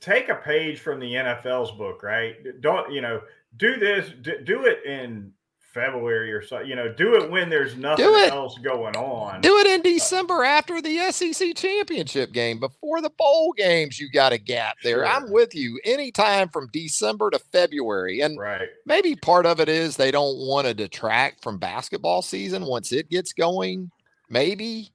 take 0.00 0.28
a 0.28 0.34
page 0.34 0.80
from 0.80 1.00
the 1.00 1.12
NFL's 1.12 1.70
book, 1.72 2.02
right? 2.02 2.34
Don't 2.60 2.92
you 2.92 3.00
know? 3.00 3.20
Do 3.56 3.76
this. 3.76 4.10
Do 4.22 4.64
it 4.64 4.84
in 4.84 5.32
February 5.72 6.32
or 6.32 6.42
so. 6.42 6.60
You 6.60 6.76
know, 6.76 6.92
do 6.92 7.16
it 7.16 7.30
when 7.30 7.48
there's 7.48 7.76
nothing 7.76 8.04
else 8.04 8.58
going 8.58 8.96
on. 8.96 9.40
Do 9.40 9.56
it 9.58 9.66
in 9.66 9.80
uh, 9.80 9.84
December 9.84 10.44
after 10.44 10.80
the 10.80 11.10
SEC 11.10 11.54
championship 11.54 12.32
game, 12.32 12.60
before 12.60 13.00
the 13.00 13.10
bowl 13.10 13.52
games. 13.56 13.98
You 13.98 14.10
got 14.10 14.32
a 14.32 14.38
gap 14.38 14.76
there. 14.82 14.98
Sure. 14.98 15.06
I'm 15.06 15.30
with 15.30 15.54
you. 15.54 15.80
Anytime 15.84 16.48
from 16.48 16.68
December 16.72 17.30
to 17.30 17.38
February, 17.38 18.20
and 18.20 18.38
right. 18.38 18.68
maybe 18.86 19.16
part 19.16 19.46
of 19.46 19.60
it 19.60 19.68
is 19.68 19.96
they 19.96 20.10
don't 20.10 20.38
want 20.38 20.66
to 20.66 20.74
detract 20.74 21.42
from 21.42 21.58
basketball 21.58 22.22
season 22.22 22.64
once 22.64 22.92
it 22.92 23.08
gets 23.10 23.32
going. 23.32 23.90
Maybe, 24.28 24.92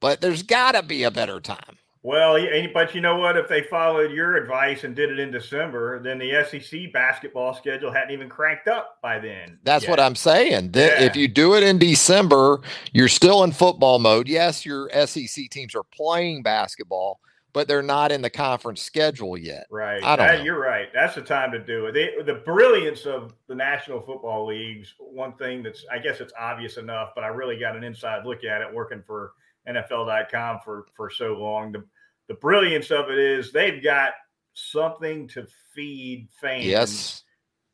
but 0.00 0.20
there's 0.20 0.42
got 0.42 0.72
to 0.72 0.82
be 0.82 1.04
a 1.04 1.10
better 1.10 1.40
time. 1.40 1.78
Well, 2.04 2.38
but 2.74 2.94
you 2.94 3.00
know 3.00 3.16
what? 3.16 3.38
If 3.38 3.48
they 3.48 3.62
followed 3.62 4.12
your 4.12 4.36
advice 4.36 4.84
and 4.84 4.94
did 4.94 5.10
it 5.10 5.18
in 5.18 5.30
December, 5.30 6.02
then 6.02 6.18
the 6.18 6.44
SEC 6.44 6.92
basketball 6.92 7.54
schedule 7.54 7.90
hadn't 7.90 8.10
even 8.10 8.28
cranked 8.28 8.68
up 8.68 8.98
by 9.00 9.18
then. 9.18 9.58
That's 9.62 9.84
yet. 9.84 9.90
what 9.90 10.00
I'm 10.00 10.14
saying. 10.14 10.72
Yeah. 10.74 11.00
if 11.00 11.16
you 11.16 11.28
do 11.28 11.54
it 11.54 11.62
in 11.62 11.78
December, 11.78 12.60
you're 12.92 13.08
still 13.08 13.42
in 13.42 13.52
football 13.52 13.98
mode. 13.98 14.28
Yes, 14.28 14.66
your 14.66 14.90
SEC 15.06 15.48
teams 15.48 15.74
are 15.74 15.82
playing 15.82 16.42
basketball, 16.42 17.20
but 17.54 17.68
they're 17.68 17.80
not 17.80 18.12
in 18.12 18.20
the 18.20 18.28
conference 18.28 18.82
schedule 18.82 19.38
yet. 19.38 19.66
Right. 19.70 20.04
I 20.04 20.16
don't 20.16 20.26
that, 20.26 20.44
You're 20.44 20.60
right. 20.60 20.88
That's 20.92 21.14
the 21.14 21.22
time 21.22 21.52
to 21.52 21.58
do 21.58 21.86
it. 21.86 21.92
They, 21.92 22.22
the 22.22 22.42
brilliance 22.44 23.06
of 23.06 23.32
the 23.48 23.54
National 23.54 24.02
Football 24.02 24.44
Leagues, 24.44 24.92
one 24.98 25.32
thing 25.36 25.62
that's, 25.62 25.86
I 25.90 26.00
guess 26.00 26.20
it's 26.20 26.34
obvious 26.38 26.76
enough, 26.76 27.12
but 27.14 27.24
I 27.24 27.28
really 27.28 27.58
got 27.58 27.76
an 27.76 27.82
inside 27.82 28.26
look 28.26 28.44
at 28.44 28.60
it 28.60 28.74
working 28.74 29.02
for 29.06 29.32
NFL.com 29.66 30.58
for, 30.62 30.84
for 30.94 31.08
so 31.08 31.38
long. 31.38 31.72
The, 31.72 31.82
the 32.28 32.34
brilliance 32.34 32.90
of 32.90 33.10
it 33.10 33.18
is 33.18 33.52
they've 33.52 33.82
got 33.82 34.12
something 34.54 35.28
to 35.28 35.46
feed 35.74 36.28
fans 36.40 36.64
yes. 36.64 37.22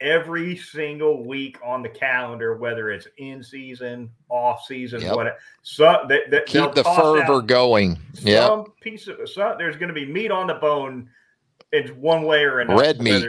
every 0.01 0.57
single 0.57 1.25
week 1.25 1.59
on 1.65 1.83
the 1.83 1.89
calendar, 1.89 2.57
whether 2.57 2.91
it's 2.91 3.07
in 3.19 3.43
season, 3.43 4.11
off 4.29 4.65
season, 4.65 5.03
yep. 5.03 5.15
whatever. 5.15 5.37
So 5.63 6.05
they, 6.09 6.23
they, 6.31 6.43
keep 6.47 6.73
the 6.73 6.85
fervor 6.85 7.43
going. 7.43 7.99
Yeah, 8.21 8.65
piece 8.81 9.09
of 9.09 9.17
some, 9.29 9.57
there's 9.59 9.77
going 9.77 9.89
to 9.89 9.95
be 9.95 10.07
meat 10.07 10.31
on 10.31 10.47
the 10.47 10.55
bone 10.55 11.09
in 11.73 11.89
one 12.01 12.25
way 12.25 12.45
or 12.45 12.61
another. 12.61 12.81
Red 12.81 13.01
meat, 13.01 13.27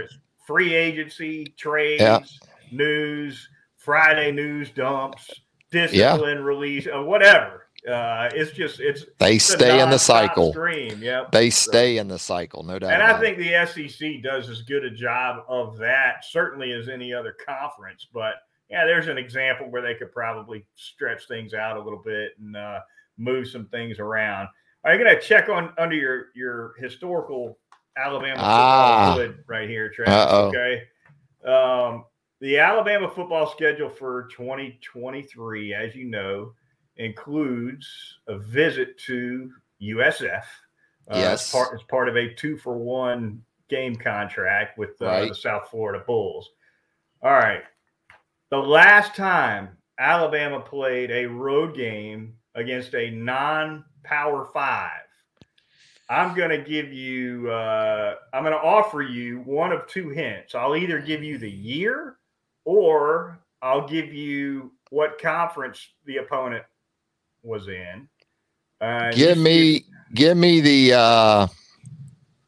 free 0.47 0.73
agency, 0.73 1.53
trades, 1.57 2.01
yep. 2.01 2.23
news, 2.71 3.49
Friday 3.77 4.31
news 4.31 4.71
dumps, 4.71 5.29
discipline 5.71 6.43
release, 6.43 6.88
uh, 6.88 7.01
whatever 7.03 7.61
uh, 7.89 8.29
it's 8.33 8.51
just 8.51 8.79
it's 8.79 9.05
they 9.17 9.35
it's 9.35 9.45
stay 9.45 9.81
in 9.81 9.89
the 9.89 9.97
cycle. 9.97 10.51
Stream, 10.51 11.01
yep. 11.01 11.31
They 11.31 11.49
stay 11.49 11.95
so, 11.95 12.01
in 12.01 12.07
the 12.07 12.19
cycle, 12.19 12.63
no 12.63 12.77
doubt. 12.77 12.93
And 12.93 13.01
I 13.01 13.19
think 13.19 13.37
the 13.37 13.65
SEC 13.65 14.21
does 14.21 14.49
as 14.49 14.61
good 14.61 14.85
a 14.85 14.91
job 14.91 15.43
of 15.47 15.77
that, 15.77 16.23
certainly 16.23 16.71
as 16.73 16.89
any 16.89 17.13
other 17.13 17.35
conference. 17.45 18.07
But 18.13 18.35
yeah, 18.69 18.85
there's 18.85 19.07
an 19.07 19.17
example 19.17 19.69
where 19.69 19.81
they 19.81 19.95
could 19.95 20.11
probably 20.11 20.65
stretch 20.75 21.27
things 21.27 21.53
out 21.53 21.77
a 21.77 21.81
little 21.81 22.01
bit 22.03 22.33
and 22.39 22.55
uh, 22.55 22.79
move 23.17 23.47
some 23.47 23.65
things 23.67 23.99
around. 23.99 24.47
Are 24.83 24.93
you 24.93 25.03
gonna 25.03 25.19
check 25.19 25.49
on 25.49 25.73
under 25.77 25.95
your 25.95 26.27
your 26.35 26.73
historical 26.79 27.57
Alabama 27.97 28.35
Ah. 28.37 29.15
football 29.15 29.43
right 29.47 29.67
here, 29.67 29.89
Travis? 29.89 30.13
Uh-oh. 30.13 30.47
Okay. 30.49 30.83
Um, 31.45 32.05
the 32.39 32.59
Alabama 32.59 33.09
football 33.09 33.47
schedule 33.51 33.89
for 33.89 34.27
2023, 34.35 35.73
as 35.73 35.95
you 35.95 36.05
know, 36.05 36.53
includes 37.01 37.87
a 38.27 38.37
visit 38.37 38.97
to 38.99 39.51
USF. 39.81 40.43
Uh, 41.09 41.15
Yes. 41.17 41.47
As 41.47 41.51
part, 41.51 41.75
as 41.75 41.83
part 41.83 42.07
of 42.07 42.15
a 42.15 42.33
two 42.33 42.57
for 42.57 42.77
one 42.77 43.43
game 43.69 43.95
contract 43.95 44.77
with 44.77 45.01
uh, 45.01 45.05
Right. 45.05 45.29
the 45.29 45.35
South 45.35 45.69
Florida 45.69 46.03
Bulls. 46.05 46.49
All 47.23 47.31
right. 47.31 47.63
The 48.49 48.57
last 48.57 49.15
time 49.15 49.69
Alabama 49.99 50.59
played 50.59 51.09
a 51.11 51.25
road 51.25 51.75
game 51.75 52.35
against 52.55 52.93
a 52.95 53.09
non 53.11 53.83
power 54.03 54.49
five, 54.53 55.01
I'm 56.09 56.35
going 56.35 56.49
to 56.49 56.57
give 56.57 56.91
you, 56.91 57.49
uh, 57.49 58.15
I'm 58.33 58.43
going 58.43 58.53
to 58.53 58.59
offer 58.61 59.01
you 59.01 59.39
one 59.39 59.71
of 59.71 59.87
two 59.87 60.09
hints. 60.09 60.53
I'll 60.55 60.75
either 60.75 60.99
give 60.99 61.23
you 61.23 61.37
the 61.37 61.49
year 61.49 62.17
or 62.65 63.39
I'll 63.61 63.87
give 63.87 64.13
you 64.13 64.71
what 64.89 65.21
conference 65.21 65.87
the 66.05 66.17
opponent 66.17 66.63
was 67.43 67.67
in. 67.67 68.08
Uh, 68.80 69.12
Give 69.12 69.38
me, 69.38 69.84
give 70.13 70.38
me 70.38 70.62
the. 70.62 70.93
uh 70.93 71.47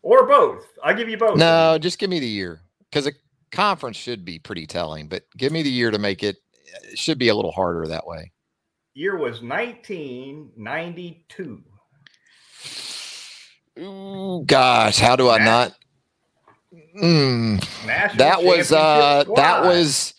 or 0.02 0.26
both. 0.28 0.66
I'll 0.84 0.96
give 0.96 1.10
you 1.10 1.18
both. 1.18 1.38
No, 1.38 1.78
just 1.80 2.00
give 2.00 2.10
me 2.10 2.20
the 2.20 2.28
year 2.28 2.62
because 2.90 3.06
a 3.08 3.12
conference 3.52 3.98
should 3.98 4.26
be 4.26 4.40
pretty 4.40 4.66
telling. 4.68 5.08
But 5.08 5.24
give 5.38 5.52
me 5.52 5.62
the 5.62 5.70
year 5.70 5.92
to 5.92 6.00
make 6.00 6.24
it. 6.24 6.38
It 6.92 6.98
should 6.98 7.20
be 7.20 7.28
a 7.30 7.36
little 7.36 7.52
harder 7.52 7.86
that 7.88 8.06
way. 8.08 8.32
Year 8.96 9.16
was 9.18 9.42
1992. 9.42 11.64
Ooh, 13.80 14.44
gosh, 14.46 15.00
how 15.00 15.16
do 15.16 15.30
I 15.30 15.38
Nas- 15.38 15.46
not? 15.46 15.74
Mm, 17.02 17.66
that 18.18 18.44
was 18.44 18.72
uh 18.72 19.24
that 19.36 19.64
was 19.64 20.14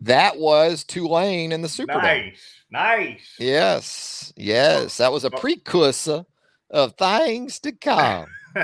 that 0.00 0.38
was 0.38 0.82
Tulane 0.84 1.52
in 1.52 1.62
the 1.62 1.68
Superdome. 1.68 2.02
nice, 2.02 2.40
nice. 2.70 3.34
Yes, 3.38 4.32
yes, 4.36 4.96
that 4.98 5.12
was 5.12 5.24
a 5.24 5.30
Oh. 5.32 5.38
precursor 5.38 6.24
of 6.70 6.94
things 6.96 7.58
to 7.60 7.72
come, 7.72 8.26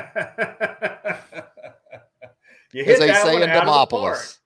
you 2.73 2.83
as 2.83 2.87
hit 2.87 3.01
they 3.01 3.07
that 3.09 3.23
say 3.23 3.35
one 3.35 3.43
in 3.43 3.51
out 3.51 3.67
of 3.69 3.89
the 3.91 3.97
park. 3.97 4.19
Demopolis. 4.19 4.39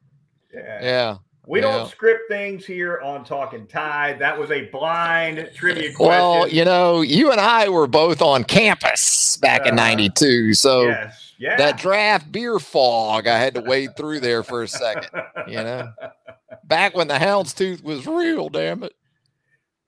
Yeah. 0.54 0.82
Yeah. 0.82 1.16
We 1.48 1.60
yeah. 1.60 1.70
don't 1.78 1.88
script 1.88 2.22
things 2.28 2.66
here 2.66 3.00
on 3.02 3.24
Talking 3.24 3.68
Tide. 3.68 4.18
That 4.18 4.36
was 4.36 4.50
a 4.50 4.62
blind 4.66 5.48
trivia 5.54 5.92
question. 5.94 6.06
Well, 6.08 6.48
you 6.48 6.64
know, 6.64 7.02
you 7.02 7.30
and 7.30 7.40
I 7.40 7.68
were 7.68 7.86
both 7.86 8.20
on 8.20 8.42
campus 8.42 9.36
back 9.36 9.64
in 9.64 9.74
Uh, 9.74 9.76
'92, 9.76 10.54
so 10.54 10.82
yes, 10.88 11.34
yeah. 11.38 11.56
that 11.56 11.78
draft 11.78 12.32
beer 12.32 12.58
fog, 12.58 13.28
I 13.28 13.38
had 13.38 13.54
to 13.54 13.60
wade 13.60 13.96
through 13.96 14.20
there 14.20 14.42
for 14.42 14.64
a 14.64 14.68
second. 14.68 15.08
You 15.46 15.58
know, 15.62 15.92
back 16.64 16.96
when 16.96 17.06
the 17.06 17.14
houndstooth 17.14 17.82
was 17.84 18.06
real. 18.08 18.48
Damn 18.48 18.82
it! 18.82 18.92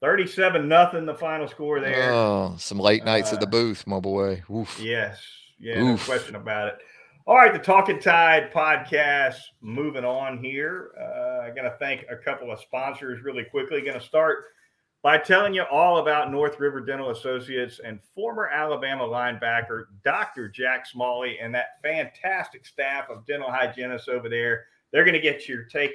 37 0.00 0.68
nothing 0.68 1.06
the 1.06 1.14
final 1.14 1.48
score 1.48 1.80
there. 1.80 2.12
Oh, 2.12 2.54
some 2.58 2.78
late 2.78 3.04
nights 3.04 3.32
at 3.32 3.40
the 3.40 3.46
Uh, 3.46 3.50
booth, 3.50 3.86
my 3.86 4.00
boy. 4.00 4.42
Oof. 4.50 4.78
Yes. 4.80 5.20
Yeah, 5.58 5.82
no 5.82 5.96
question 5.98 6.36
about 6.36 6.68
it. 6.68 6.78
All 7.26 7.36
right, 7.36 7.52
the 7.52 7.58
Talking 7.58 8.00
Tide 8.00 8.50
podcast 8.52 9.36
moving 9.60 10.04
on 10.04 10.42
here. 10.42 10.92
Uh, 10.98 11.42
I'm 11.46 11.54
going 11.54 11.70
to 11.70 11.76
thank 11.78 12.06
a 12.10 12.16
couple 12.16 12.50
of 12.50 12.60
sponsors 12.60 13.22
really 13.22 13.44
quickly. 13.44 13.82
Going 13.82 13.98
to 13.98 14.06
start 14.06 14.44
by 15.02 15.18
telling 15.18 15.52
you 15.52 15.62
all 15.64 15.98
about 15.98 16.30
North 16.30 16.58
River 16.58 16.80
Dental 16.80 17.10
Associates 17.10 17.80
and 17.84 18.00
former 18.14 18.48
Alabama 18.48 19.04
linebacker 19.04 19.84
Dr. 20.04 20.48
Jack 20.48 20.86
Smalley 20.86 21.38
and 21.40 21.54
that 21.54 21.82
fantastic 21.82 22.64
staff 22.64 23.10
of 23.10 23.26
dental 23.26 23.50
hygienists 23.50 24.08
over 24.08 24.28
there. 24.28 24.64
They're 24.90 25.04
going 25.04 25.14
to 25.14 25.20
get 25.20 25.48
your 25.48 25.64
take 25.64 25.90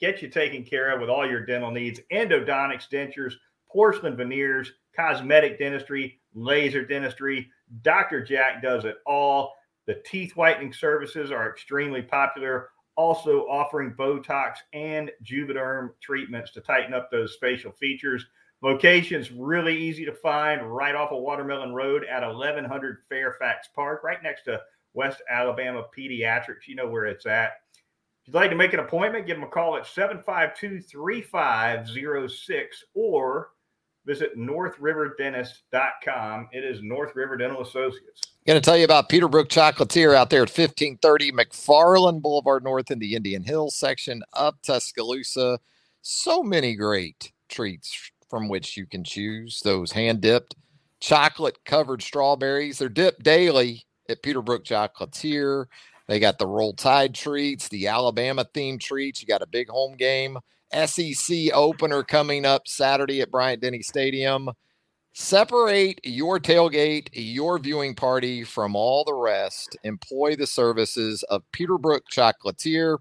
get 0.00 0.22
you 0.22 0.28
taken 0.28 0.64
care 0.64 0.92
of 0.92 1.00
with 1.00 1.10
all 1.10 1.28
your 1.28 1.44
dental 1.44 1.70
needs, 1.70 2.00
endodontics, 2.12 2.88
dentures, 2.90 3.34
porcelain 3.70 4.16
veneers, 4.16 4.72
cosmetic 4.94 5.58
dentistry, 5.58 6.20
laser 6.34 6.84
dentistry. 6.84 7.48
Dr. 7.82 8.24
Jack 8.24 8.62
does 8.62 8.84
it 8.84 8.96
all. 9.06 9.54
The 9.86 10.00
teeth 10.06 10.36
whitening 10.36 10.72
services 10.72 11.30
are 11.30 11.50
extremely 11.50 12.02
popular, 12.02 12.70
also 12.96 13.40
offering 13.48 13.94
Botox 13.98 14.54
and 14.72 15.10
Juvederm 15.24 15.90
treatments 16.00 16.52
to 16.52 16.60
tighten 16.60 16.94
up 16.94 17.10
those 17.10 17.36
facial 17.40 17.72
features. 17.72 18.24
Location's 18.62 19.30
really 19.30 19.76
easy 19.76 20.06
to 20.06 20.12
find 20.12 20.62
right 20.62 20.94
off 20.94 21.12
of 21.12 21.20
Watermelon 21.20 21.74
Road 21.74 22.04
at 22.04 22.26
1100 22.26 23.02
Fairfax 23.08 23.68
Park, 23.74 24.02
right 24.02 24.22
next 24.22 24.44
to 24.44 24.60
West 24.94 25.20
Alabama 25.28 25.84
Pediatrics. 25.96 26.66
You 26.66 26.76
know 26.76 26.88
where 26.88 27.04
it's 27.04 27.26
at. 27.26 27.54
If 28.24 28.32
you'd 28.32 28.40
like 28.40 28.48
to 28.48 28.56
make 28.56 28.72
an 28.72 28.80
appointment, 28.80 29.26
give 29.26 29.36
them 29.36 29.44
a 29.44 29.48
call 29.48 29.76
at 29.76 29.86
752 29.86 30.80
3506 30.80 32.84
or 32.94 33.50
visit 34.06 34.38
northriverdentist.com. 34.38 36.48
It 36.50 36.64
is 36.64 36.82
North 36.82 37.14
River 37.14 37.36
Dental 37.36 37.60
Associates. 37.60 38.22
Going 38.46 38.58
to 38.58 38.64
tell 38.64 38.78
you 38.78 38.86
about 38.86 39.10
Peterbrook 39.10 39.48
Chocolatier 39.48 40.14
out 40.14 40.30
there 40.30 40.40
at 40.40 40.48
1530 40.48 41.32
McFarland 41.32 42.22
Boulevard 42.22 42.64
North 42.64 42.90
in 42.90 42.98
the 42.98 43.14
Indian 43.14 43.42
Hills 43.42 43.76
section 43.76 44.22
of 44.32 44.54
Tuscaloosa. 44.62 45.60
So 46.00 46.42
many 46.42 46.76
great 46.76 47.30
treats 47.50 48.10
from 48.30 48.48
which 48.48 48.78
you 48.78 48.86
can 48.86 49.04
choose. 49.04 49.60
Those 49.60 49.92
hand 49.92 50.22
dipped 50.22 50.54
chocolate 51.00 51.62
covered 51.66 52.00
strawberries. 52.00 52.78
They're 52.78 52.88
dipped 52.88 53.22
daily 53.22 53.84
at 54.08 54.22
Peterbrook 54.22 54.64
Chocolatier. 54.64 55.66
They 56.06 56.20
got 56.20 56.38
the 56.38 56.46
Roll 56.46 56.74
Tide 56.74 57.14
treats, 57.14 57.68
the 57.68 57.88
Alabama 57.88 58.44
themed 58.44 58.80
treats. 58.80 59.22
You 59.22 59.26
got 59.26 59.42
a 59.42 59.46
big 59.46 59.68
home 59.68 59.96
game. 59.96 60.38
SEC 60.86 61.52
opener 61.52 62.02
coming 62.02 62.44
up 62.44 62.66
Saturday 62.66 63.20
at 63.20 63.30
Bryant 63.30 63.62
Denny 63.62 63.82
Stadium. 63.82 64.50
Separate 65.12 66.00
your 66.02 66.40
tailgate, 66.40 67.08
your 67.12 67.58
viewing 67.58 67.94
party 67.94 68.42
from 68.42 68.74
all 68.74 69.04
the 69.04 69.14
rest. 69.14 69.76
Employ 69.84 70.34
the 70.34 70.46
services 70.46 71.22
of 71.24 71.44
Peterbrook 71.52 72.00
Chocolatier. 72.12 72.98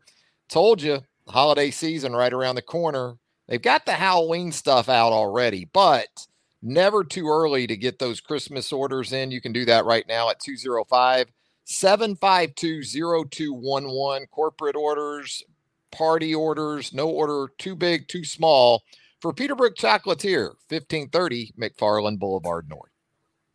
Told 0.48 0.82
you, 0.82 1.00
holiday 1.28 1.72
season 1.72 2.14
right 2.14 2.32
around 2.32 2.56
the 2.56 2.62
corner. 2.62 3.16
They've 3.48 3.62
got 3.62 3.86
the 3.86 3.94
Halloween 3.94 4.52
stuff 4.52 4.88
out 4.88 5.12
already, 5.12 5.66
but 5.74 6.28
never 6.62 7.04
too 7.04 7.28
early 7.28 7.66
to 7.68 7.76
get 7.76 7.98
those 8.00 8.22
Christmas 8.22 8.72
orders 8.72 9.12
in. 9.12 9.32
You 9.32 9.42
can 9.42 9.52
do 9.52 9.66
that 9.66 9.86
right 9.86 10.08
now 10.08 10.30
at 10.30 10.40
205 10.40 11.28
752 11.66 12.84
0211. 12.84 14.28
Corporate 14.32 14.76
orders, 14.76 15.44
party 15.92 16.36
orders, 16.36 16.94
no 16.94 17.10
order 17.10 17.52
too 17.58 17.76
big, 17.76 18.08
too 18.08 18.24
small 18.24 18.84
for 19.22 19.34
Peterbrook 19.34 19.76
Chocolatier, 19.76 20.50
1530 20.68 21.54
McFarland 21.58 22.20
Boulevard 22.20 22.68
North. 22.70 22.90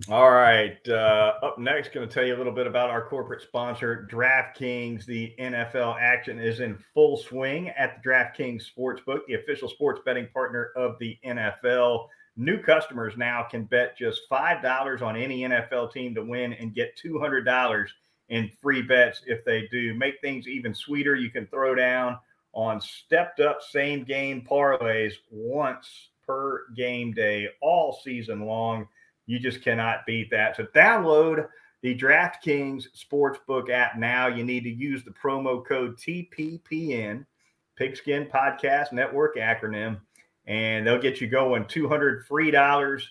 All 0.08 0.30
right. 0.30 0.78
Uh, 0.88 1.34
up 1.42 1.58
next, 1.58 1.92
going 1.92 2.08
to 2.08 2.14
tell 2.14 2.24
you 2.24 2.36
a 2.36 2.38
little 2.38 2.52
bit 2.52 2.68
about 2.68 2.88
our 2.88 3.08
corporate 3.08 3.42
sponsor, 3.42 4.08
DraftKings. 4.10 5.04
The 5.04 5.34
NFL 5.40 6.00
action 6.00 6.38
is 6.38 6.60
in 6.60 6.78
full 6.94 7.16
swing 7.16 7.70
at 7.70 8.00
the 8.00 8.08
DraftKings 8.08 8.62
Sportsbook, 8.62 9.26
the 9.26 9.34
official 9.34 9.68
sports 9.68 10.00
betting 10.04 10.28
partner 10.32 10.70
of 10.76 10.96
the 11.00 11.18
NFL. 11.26 12.06
New 12.40 12.62
customers 12.62 13.14
now 13.16 13.42
can 13.42 13.64
bet 13.64 13.98
just 13.98 14.22
$5 14.30 15.02
on 15.02 15.16
any 15.16 15.40
NFL 15.40 15.92
team 15.92 16.14
to 16.14 16.22
win 16.22 16.52
and 16.52 16.72
get 16.72 16.96
$200 16.96 17.88
in 18.28 18.48
free 18.62 18.80
bets 18.80 19.22
if 19.26 19.44
they 19.44 19.66
do. 19.72 19.92
Make 19.94 20.20
things 20.20 20.46
even 20.46 20.72
sweeter. 20.72 21.16
You 21.16 21.30
can 21.30 21.48
throw 21.48 21.74
down 21.74 22.16
on 22.52 22.80
stepped 22.80 23.40
up 23.40 23.58
same 23.60 24.04
game 24.04 24.46
parlays 24.48 25.14
once 25.32 26.10
per 26.24 26.70
game 26.76 27.12
day 27.12 27.48
all 27.60 27.98
season 28.04 28.46
long. 28.46 28.86
You 29.26 29.40
just 29.40 29.60
cannot 29.62 30.06
beat 30.06 30.30
that. 30.30 30.54
So 30.54 30.64
download 30.66 31.48
the 31.82 31.98
DraftKings 31.98 32.84
Sportsbook 32.96 33.68
app 33.68 33.98
now. 33.98 34.28
You 34.28 34.44
need 34.44 34.62
to 34.62 34.70
use 34.70 35.02
the 35.04 35.10
promo 35.10 35.66
code 35.66 35.98
TPPN, 35.98 37.26
Pigskin 37.74 38.26
Podcast 38.26 38.92
Network 38.92 39.36
acronym, 39.36 40.00
and 40.48 40.84
they'll 40.84 41.00
get 41.00 41.20
you 41.20 41.28
going 41.28 41.66
200 41.66 42.26
free 42.26 42.50
dollars 42.50 43.08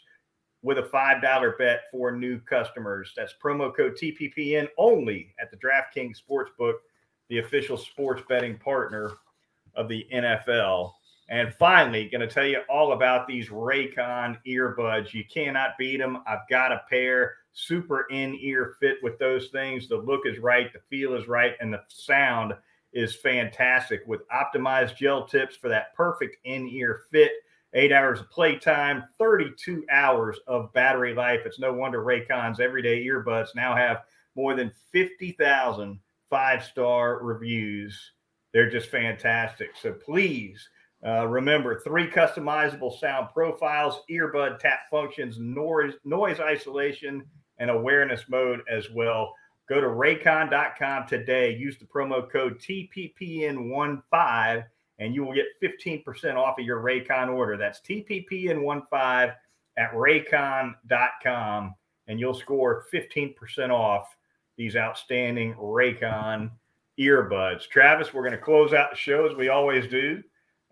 with 0.63 0.79
a 0.79 0.83
$5 0.83 1.57
bet 1.57 1.83
for 1.91 2.11
new 2.11 2.39
customers. 2.39 3.13
That's 3.15 3.33
promo 3.41 3.73
code 3.73 3.95
TPPN 3.95 4.67
only 4.77 5.33
at 5.39 5.51
the 5.51 5.57
DraftKings 5.57 6.17
Sportsbook, 6.21 6.73
the 7.29 7.37
official 7.37 7.77
sports 7.77 8.23
betting 8.27 8.57
partner 8.57 9.11
of 9.75 9.87
the 9.87 10.07
NFL. 10.11 10.93
And 11.29 11.53
finally, 11.59 12.09
going 12.09 12.27
to 12.27 12.33
tell 12.33 12.45
you 12.45 12.61
all 12.69 12.93
about 12.93 13.27
these 13.27 13.49
Raycon 13.49 14.37
earbuds. 14.47 15.13
You 15.13 15.23
cannot 15.31 15.77
beat 15.77 15.97
them. 15.97 16.23
I've 16.25 16.47
got 16.49 16.71
a 16.71 16.81
pair, 16.89 17.35
super 17.53 18.07
in 18.09 18.35
ear 18.41 18.75
fit 18.79 18.97
with 19.03 19.19
those 19.19 19.49
things. 19.49 19.87
The 19.87 19.97
look 19.97 20.21
is 20.25 20.39
right, 20.39 20.73
the 20.73 20.79
feel 20.89 21.13
is 21.13 21.27
right, 21.27 21.55
and 21.59 21.71
the 21.71 21.83
sound 21.87 22.53
is 22.93 23.15
fantastic 23.15 24.01
with 24.07 24.21
optimized 24.29 24.97
gel 24.97 25.25
tips 25.25 25.55
for 25.55 25.69
that 25.69 25.93
perfect 25.95 26.37
in 26.45 26.67
ear 26.69 27.03
fit. 27.11 27.31
eight 27.73 27.91
hours 27.91 28.21
of 28.21 28.29
playtime, 28.31 29.03
32 29.17 29.85
hours 29.91 30.39
of 30.47 30.71
battery 30.73 31.13
life. 31.13 31.41
It's 31.45 31.59
no 31.59 31.73
wonder 31.73 32.01
Raycon's 32.01 32.59
everyday 32.59 33.05
earbuds 33.05 33.49
now 33.55 33.75
have 33.75 34.03
more 34.35 34.55
than 34.55 34.71
50,000 34.93 35.99
five 36.29 36.63
star 36.63 37.23
reviews. 37.23 37.99
They're 38.53 38.69
just 38.69 38.89
fantastic. 38.89 39.71
So 39.81 39.93
please 39.93 40.67
uh, 41.05 41.27
remember 41.27 41.79
three 41.79 42.07
customizable 42.07 42.97
sound 42.99 43.29
profiles, 43.33 44.01
earbud 44.09 44.59
tap 44.59 44.81
functions, 44.89 45.37
noise, 45.39 45.93
noise 46.03 46.39
isolation, 46.39 47.23
and 47.59 47.69
awareness 47.69 48.25
mode 48.29 48.61
as 48.69 48.89
well. 48.91 49.33
Go 49.67 49.81
to 49.81 49.87
raycon.com 49.87 51.07
today. 51.07 51.55
Use 51.55 51.77
the 51.77 51.85
promo 51.85 52.29
code 52.29 52.59
TPPN15 52.59 54.65
and 54.99 55.13
you 55.13 55.23
will 55.23 55.33
get 55.33 55.45
15% 55.61 56.35
off 56.35 56.57
of 56.57 56.65
your 56.65 56.81
Raycon 56.81 57.33
order. 57.33 57.57
That's 57.57 57.81
TPPN15 57.81 59.33
at 59.77 59.93
raycon.com 59.93 61.75
and 62.07 62.19
you'll 62.19 62.33
score 62.33 62.85
15% 62.93 63.69
off 63.69 64.15
these 64.57 64.75
outstanding 64.75 65.53
Raycon 65.55 66.49
earbuds. 66.99 67.67
Travis, 67.67 68.13
we're 68.13 68.23
going 68.23 68.31
to 68.31 68.37
close 68.37 68.73
out 68.73 68.91
the 68.91 68.97
show 68.97 69.29
as 69.29 69.35
we 69.35 69.49
always 69.49 69.87
do. 69.87 70.23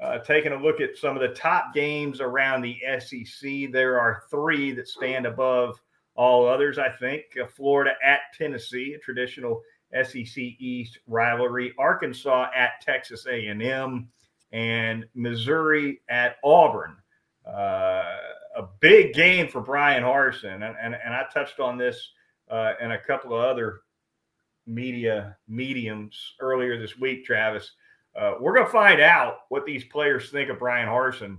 Uh, 0.02 0.20
taking 0.20 0.52
a 0.52 0.62
look 0.62 0.82
at 0.82 0.98
some 0.98 1.16
of 1.16 1.22
the 1.22 1.36
top 1.36 1.74
games 1.74 2.20
around 2.20 2.62
the 2.62 2.78
SEC, 3.00 3.72
there 3.72 4.00
are 4.00 4.24
three 4.30 4.72
that 4.72 4.88
stand 4.88 5.26
above 5.26 5.80
all 6.16 6.48
others. 6.48 6.78
I 6.78 6.90
think 6.90 7.24
uh, 7.42 7.48
Florida 7.48 7.92
at 8.04 8.20
Tennessee, 8.38 8.94
a 8.94 9.00
traditional 9.00 9.62
SEC 10.04 10.38
East 10.38 11.00
rivalry. 11.08 11.74
Arkansas 11.78 12.50
at 12.56 12.82
Texas 12.82 13.26
A&M, 13.28 14.08
and 14.52 15.06
Missouri 15.14 16.02
at 16.10 16.38
Auburn. 16.44 16.98
Uh, 17.46 18.04
a 18.56 18.64
big 18.80 19.14
game 19.14 19.48
for 19.48 19.62
Bryan 19.62 20.04
Harsin, 20.04 20.56
and, 20.56 20.76
and, 20.82 20.96
and 20.96 21.14
I 21.14 21.26
touched 21.34 21.60
on 21.60 21.78
this 21.78 22.12
uh, 22.50 22.74
and 22.82 22.94
a 22.94 23.02
couple 23.02 23.36
of 23.36 23.44
other 23.44 23.82
media 24.66 25.38
mediums 25.48 26.18
earlier 26.40 26.80
this 26.80 26.98
week, 26.98 27.26
Travis. 27.26 27.72
Uh, 28.16 28.36
we're 28.40 28.54
going 28.54 28.66
to 28.66 28.72
find 28.72 29.02
out 29.02 29.40
what 29.50 29.66
these 29.66 29.84
players 29.84 30.30
think 30.30 30.50
of 30.50 30.58
Bryan 30.58 30.88
Harsin 30.88 31.38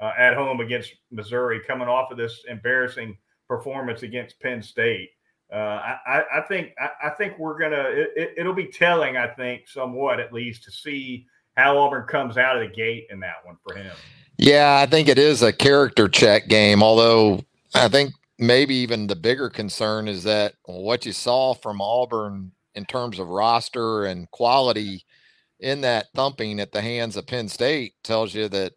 uh, 0.00 0.12
at 0.18 0.34
home 0.34 0.60
against 0.60 0.92
Missouri, 1.10 1.60
coming 1.66 1.88
off 1.88 2.10
of 2.10 2.18
this 2.18 2.44
embarrassing 2.48 3.16
performance 3.48 4.02
against 4.02 4.40
Penn 4.40 4.62
State. 4.62 5.10
Uh, 5.52 5.96
I, 6.06 6.22
I, 6.34 6.40
think 6.42 6.74
I, 6.78 7.08
I, 7.08 7.10
think 7.10 7.38
we're 7.38 7.58
gonna 7.58 7.84
it, 7.86 8.44
will 8.44 8.52
be 8.52 8.66
telling. 8.66 9.16
I 9.16 9.28
think 9.28 9.66
somewhat 9.66 10.20
at 10.20 10.32
least 10.32 10.64
to 10.64 10.70
see 10.70 11.26
how 11.56 11.78
Auburn 11.78 12.06
comes 12.06 12.36
out 12.36 12.60
of 12.60 12.68
the 12.68 12.74
gate 12.74 13.06
in 13.10 13.20
that 13.20 13.44
one 13.44 13.56
for 13.66 13.74
him. 13.74 13.94
Yeah, 14.36 14.78
I 14.78 14.84
think 14.84 15.08
it 15.08 15.18
is 15.18 15.42
a 15.42 15.52
character 15.52 16.06
check 16.06 16.48
game. 16.48 16.82
Although 16.82 17.44
I 17.74 17.88
think 17.88 18.12
maybe 18.38 18.74
even 18.76 19.06
the 19.06 19.16
bigger 19.16 19.48
concern 19.48 20.06
is 20.06 20.22
that 20.24 20.54
what 20.64 21.06
you 21.06 21.12
saw 21.12 21.54
from 21.54 21.80
Auburn 21.80 22.52
in 22.74 22.84
terms 22.84 23.18
of 23.18 23.28
roster 23.28 24.04
and 24.04 24.30
quality 24.30 25.04
in 25.60 25.80
that 25.80 26.06
thumping 26.14 26.60
at 26.60 26.72
the 26.72 26.80
hands 26.80 27.16
of 27.16 27.26
Penn 27.26 27.48
State 27.48 27.94
tells 28.04 28.34
you 28.34 28.48
that 28.48 28.74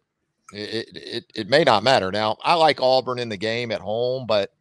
it, 0.52 0.88
it, 0.94 1.24
it 1.34 1.48
may 1.48 1.64
not 1.64 1.84
matter. 1.84 2.10
Now, 2.10 2.36
I 2.42 2.54
like 2.54 2.80
Auburn 2.80 3.18
in 3.18 3.28
the 3.28 3.36
game 3.36 3.70
at 3.70 3.80
home, 3.80 4.26
but 4.26 4.52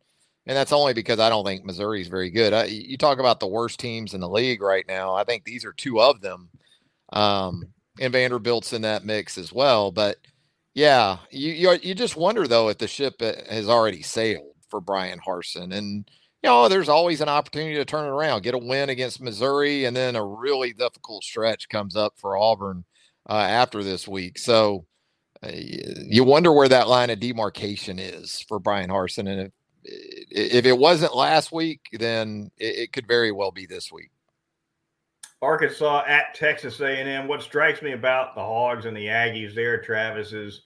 and 0.48 0.58
that's 0.58 0.72
only 0.72 0.94
because 0.94 1.20
I 1.20 1.30
don't 1.30 1.46
think 1.46 1.64
Missouri 1.64 2.02
is 2.02 2.08
very 2.08 2.30
good. 2.30 2.54
I, 2.54 2.66
you 2.66 2.98
talk 2.98 3.20
about 3.20 3.40
the 3.40 3.48
worst 3.48 3.80
teams 3.80 4.14
in 4.14 4.22
the 4.22 4.30
league 4.30 4.62
right 4.62 4.86
now. 4.88 5.14
I 5.14 5.24
think 5.24 5.44
these 5.44 5.66
are 5.66 5.74
two 5.74 6.02
of 6.02 6.22
them, 6.22 6.50
um, 7.14 7.64
and 8.00 8.12
Vanderbilt's 8.12 8.74
in 8.74 8.82
that 8.82 9.06
mix 9.06 9.38
as 9.38 9.54
well. 9.54 9.92
But 9.92 10.18
yeah, 10.74 11.20
you, 11.30 11.52
you 11.52 11.80
you 11.84 11.96
just 11.96 12.16
wonder 12.16 12.48
though 12.48 12.70
if 12.70 12.80
the 12.80 12.88
ship 12.88 13.16
uh, 13.22 13.34
has 13.50 13.70
already 13.70 14.02
sailed 14.02 14.56
for 14.70 14.82
Bryan 14.82 15.20
Harsin. 15.20 15.74
and 15.76 16.10
you 16.44 16.50
know 16.50 16.68
there's 16.68 16.90
always 16.90 17.22
an 17.22 17.30
opportunity 17.30 17.76
to 17.76 17.86
turn 17.86 18.06
it 18.06 18.10
around, 18.10 18.42
get 18.42 18.56
a 18.56 18.58
win 18.58 18.90
against 18.90 19.22
Missouri, 19.22 19.86
and 19.86 19.96
then 19.96 20.16
a 20.16 20.26
really 20.26 20.74
difficult 20.74 21.24
stretch 21.24 21.70
comes 21.70 21.96
up 21.96 22.14
for 22.18 22.36
Auburn 22.38 22.84
uh, 23.30 23.34
after 23.34 23.84
this 23.84 24.08
week. 24.08 24.38
So. 24.40 24.86
Uh, 25.44 25.50
you 25.56 26.24
wonder 26.24 26.54
where 26.54 26.68
that 26.70 26.88
line 26.88 27.10
of 27.10 27.20
demarcation 27.20 27.98
is 27.98 28.46
for 28.48 28.60
Bryan 28.60 28.92
Harsin 28.92 29.28
and 29.28 29.42
if 29.42 29.52
if 29.84 30.66
it 30.66 30.78
wasn't 30.78 31.16
last 31.16 31.52
week, 31.52 31.82
then 31.94 32.52
it, 32.58 32.78
it 32.78 32.94
could 32.94 33.08
very 33.08 33.32
well 33.32 33.52
be 33.52 33.66
this 33.66 33.92
week. 33.92 34.12
Arkansas 35.42 36.04
at 36.08 36.36
Texas 36.36 36.80
A&M. 36.82 37.28
What 37.28 37.42
strikes 37.42 37.82
me 37.82 37.94
about 37.94 38.36
the 38.36 38.42
Hogs 38.42 38.86
and 38.86 38.96
the 38.96 39.08
Aggies 39.08 39.56
there, 39.56 39.82
Travis, 39.82 40.34
is 40.34 40.62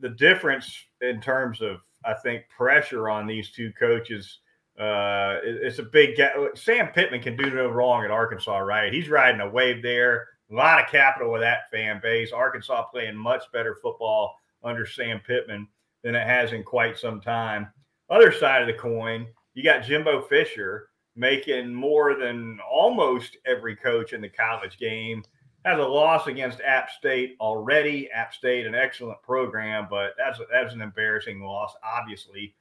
the 0.00 0.08
difference 0.08 0.74
in 1.00 1.20
terms 1.20 1.60
of 1.60 1.80
I 2.04 2.14
think 2.14 2.44
pressure 2.48 3.08
on 3.08 3.26
these 3.26 3.50
two 3.50 3.72
coaches. 3.78 4.38
Uh, 4.78 5.38
it's 5.42 5.78
a 5.78 5.84
big 5.84 6.16
gap. 6.16 6.34
Sam 6.54 6.88
Pittman 6.88 7.22
can 7.22 7.36
do 7.36 7.50
no 7.50 7.68
wrong 7.68 8.04
at 8.04 8.10
Arkansas, 8.10 8.58
right? 8.58 8.92
He's 8.92 9.08
riding 9.08 9.40
a 9.40 9.48
wave 9.48 9.82
there. 9.82 10.28
A 10.50 10.54
lot 10.54 10.82
of 10.82 10.90
capital 10.90 11.30
with 11.30 11.42
that 11.42 11.70
fan 11.70 12.00
base. 12.02 12.32
Arkansas 12.32 12.84
playing 12.84 13.16
much 13.16 13.44
better 13.52 13.76
football 13.80 14.34
under 14.64 14.86
Sam 14.86 15.20
Pittman 15.24 15.68
than 16.02 16.14
it 16.14 16.26
has 16.26 16.52
in 16.52 16.64
quite 16.64 16.98
some 16.98 17.20
time. 17.20 17.68
Other 18.10 18.32
side 18.32 18.60
of 18.62 18.66
the 18.66 18.74
coin, 18.74 19.26
you 19.54 19.62
got 19.62 19.84
Jimbo 19.84 20.22
Fisher 20.22 20.88
making 21.16 21.72
more 21.72 22.16
than 22.16 22.58
almost 22.68 23.36
every 23.46 23.76
coach 23.76 24.12
in 24.12 24.20
the 24.20 24.28
college 24.28 24.78
game. 24.78 25.22
Has 25.64 25.78
a 25.78 25.82
loss 25.82 26.26
against 26.26 26.60
App 26.62 26.90
State 26.90 27.36
already. 27.40 28.10
App 28.10 28.32
State, 28.32 28.66
an 28.66 28.74
excellent 28.74 29.22
program, 29.22 29.86
but 29.90 30.14
that's 30.16 30.40
that's 30.50 30.72
an 30.72 30.80
embarrassing 30.80 31.42
loss, 31.42 31.74
obviously, 31.84 32.54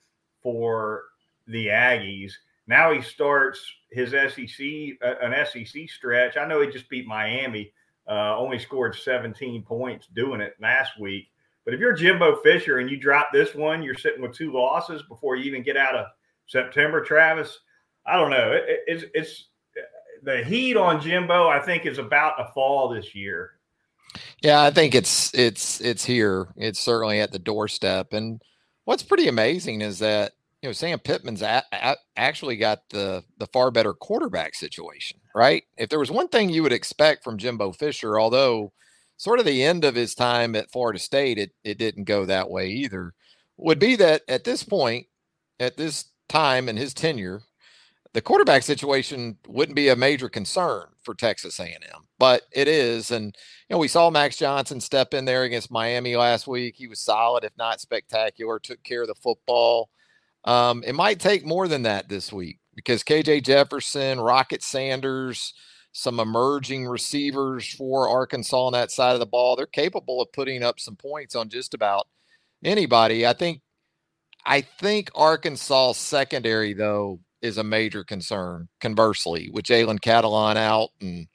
for 0.44 1.06
the 1.48 1.68
Aggies. 1.68 2.34
Now 2.68 2.94
he 2.94 3.02
starts 3.02 3.60
his 3.90 4.12
SEC 4.12 4.98
uh, 5.02 5.16
an 5.22 5.46
SEC 5.46 5.90
stretch. 5.90 6.38
I 6.38 6.46
know 6.46 6.62
he 6.62 6.68
just 6.68 6.90
beat 6.90 7.08
Miami, 7.08 7.72
uh, 8.08 8.38
only 8.38 8.60
scored 8.60 8.96
17 8.96 9.64
points 9.64 10.08
doing 10.14 10.42
it 10.42 10.56
last 10.60 11.00
week. 11.00 11.30
But 11.66 11.74
if 11.74 11.80
you're 11.80 11.94
Jimbo 11.94 12.38
Fisher 12.38 12.80
and 12.80 12.90
you 12.90 12.98
drop 12.98 13.30
this 13.32 13.54
one, 13.54 13.84
you're 13.84 13.96
sitting 13.96 14.22
with 14.22 14.34
two 14.34 14.52
losses 14.52 15.04
before 15.04 15.36
you 15.36 15.44
even 15.46 15.64
get 15.64 15.78
out 15.78 15.96
of 15.96 16.08
September. 16.48 17.04
Travis, 17.04 17.60
I 18.06 18.18
don't 18.18 18.32
know. 18.32 18.52
It, 18.54 18.80
it's 18.88 19.04
it's 19.14 19.46
the 20.24 20.44
heat 20.44 20.78
on 20.78 21.02
Jimbo. 21.02 21.48
I 21.48 21.60
think 21.60 21.86
is 21.86 21.98
about 21.98 22.38
to 22.38 22.52
fall 22.54 22.90
this 22.90 23.14
year. 23.14 23.52
Yeah, 24.42 24.62
I 24.62 24.72
think 24.72 24.96
it's 24.96 25.34
it's 25.34 25.82
it's 25.82 26.06
here. 26.06 26.48
It's 26.56 26.80
certainly 26.80 27.20
at 27.20 27.32
the 27.32 27.40
doorstep. 27.40 28.14
And 28.14 28.42
what's 28.86 29.04
pretty 29.04 29.28
amazing 29.28 29.82
is 29.82 30.00
that 30.00 30.34
you 30.62 30.70
know 30.70 30.74
Sam 30.74 31.00
Pittman's 31.00 31.42
a, 31.42 31.64
a, 31.72 31.96
actually 32.16 32.58
got 32.58 32.90
the 32.90 33.24
the 33.38 33.48
far 33.48 33.72
better 33.72 33.94
quarterback 33.94 34.56
situation, 34.56 35.20
right? 35.36 35.64
If 35.78 35.90
there 35.90 36.00
was 36.00 36.12
one 36.12 36.30
thing 36.30 36.50
you 36.50 36.64
would 36.64 36.74
expect 36.74 37.24
from 37.24 37.38
Jimbo 37.38 37.74
Fisher, 37.74 38.20
although 38.20 38.72
sort 39.20 39.40
of 39.40 39.46
the 39.46 39.64
end 39.64 39.84
of 39.84 39.96
his 39.96 40.16
time 40.16 40.56
at 40.56 40.72
Florida 40.72 40.98
State, 40.98 41.38
it, 41.38 41.52
it 41.62 41.78
didn't 41.78 42.06
go 42.06 42.26
that 42.26 42.50
way 42.50 42.70
either, 42.70 43.14
would 43.58 43.78
be 43.78 43.98
that 43.98 44.22
at 44.30 44.46
this 44.46 44.64
point, 44.64 45.08
at 45.60 45.76
this 45.76 46.06
time 46.30 46.70
in 46.70 46.78
his 46.78 46.94
tenure, 46.94 47.42
the 48.14 48.22
quarterback 48.22 48.64
situation 48.64 49.38
wouldn't 49.46 49.76
be 49.76 49.90
a 49.90 49.96
major 49.96 50.30
concern 50.30 50.86
for 51.04 51.14
Texas 51.14 51.60
A&M, 51.60 52.08
but 52.18 52.44
it 52.54 52.70
is. 52.70 53.12
And 53.12 53.36
you 53.68 53.74
know, 53.74 53.78
we 53.78 53.90
saw 53.90 54.10
Max 54.10 54.38
Johnson 54.38 54.80
step 54.80 55.14
in 55.14 55.26
there 55.26 55.44
against 55.44 55.70
Miami 55.70 56.16
last 56.16 56.48
week. 56.48 56.76
He 56.78 56.88
was 56.88 57.02
solid, 57.02 57.44
if 57.44 57.56
not 57.58 57.82
spectacular. 57.82 58.58
Took 58.58 58.82
care 58.84 59.02
of 59.02 59.10
the 59.10 59.16
football. 59.16 59.90
Um, 60.46 60.82
it 60.88 60.96
might 60.96 61.20
take 61.20 61.46
more 61.46 61.68
than 61.68 61.82
that 61.84 62.08
this 62.08 62.32
week 62.32 62.60
because 62.74 63.04
KJ 63.04 63.44
Jefferson, 63.44 64.22
Rocket 64.22 64.64
Sanders, 64.64 65.54
some 65.92 66.20
emerging 66.20 66.88
receivers 66.88 67.74
for 67.74 68.08
Arkansas 68.08 68.66
on 68.66 68.74
that 68.74 68.92
side 68.92 69.14
of 69.14 69.20
the 69.20 69.26
ball. 69.26 69.56
They're 69.56 69.66
capable 69.66 70.22
of 70.22 70.32
putting 70.32 70.64
up 70.64 70.80
some 70.80 70.96
points 70.96 71.36
on 71.36 71.50
just 71.50 71.74
about 71.74 72.08
anybody. 72.64 73.26
I 73.26 73.34
think 73.34 73.62
I 74.46 74.62
think 74.62 75.12
Arkansas 75.16 75.94
secondary 75.94 76.74
though 76.74 77.20
is 77.42 77.58
a 77.58 77.64
major 77.64 78.04
concern. 78.04 78.68
Conversely, 78.80 79.50
with 79.52 79.66
Jalen 79.66 80.00
Catalon 80.00 80.58
out, 80.58 80.90
and 81.02 81.28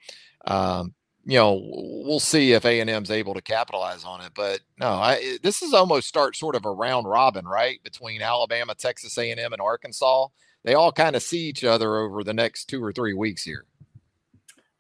um, 0.46 0.94
you 1.24 1.38
know 1.38 1.60
we'll 1.62 2.20
see 2.20 2.52
if 2.52 2.64
A 2.64 2.80
and 2.80 2.90
M's 2.90 3.10
able 3.10 3.34
to 3.34 3.42
capitalize 3.42 4.04
on 4.04 4.20
it. 4.20 4.32
But 4.34 4.60
no, 4.78 4.88
I, 4.88 5.38
this 5.42 5.62
is 5.62 5.74
almost 5.74 6.08
start 6.08 6.36
sort 6.36 6.56
of 6.56 6.64
a 6.64 6.70
round 6.70 7.08
robin, 7.08 7.46
right, 7.46 7.82
between 7.82 8.22
Alabama, 8.22 8.74
Texas 8.74 9.16
A 9.18 9.30
and 9.30 9.40
M, 9.40 9.52
and 9.52 9.62
Arkansas. 9.62 10.28
They 10.64 10.74
all 10.74 10.92
kind 10.92 11.14
of 11.14 11.22
see 11.22 11.40
each 11.40 11.62
other 11.62 11.98
over 11.98 12.24
the 12.24 12.32
next 12.32 12.66
two 12.66 12.82
or 12.82 12.92
three 12.92 13.12
weeks 13.12 13.42
here. 13.44 13.66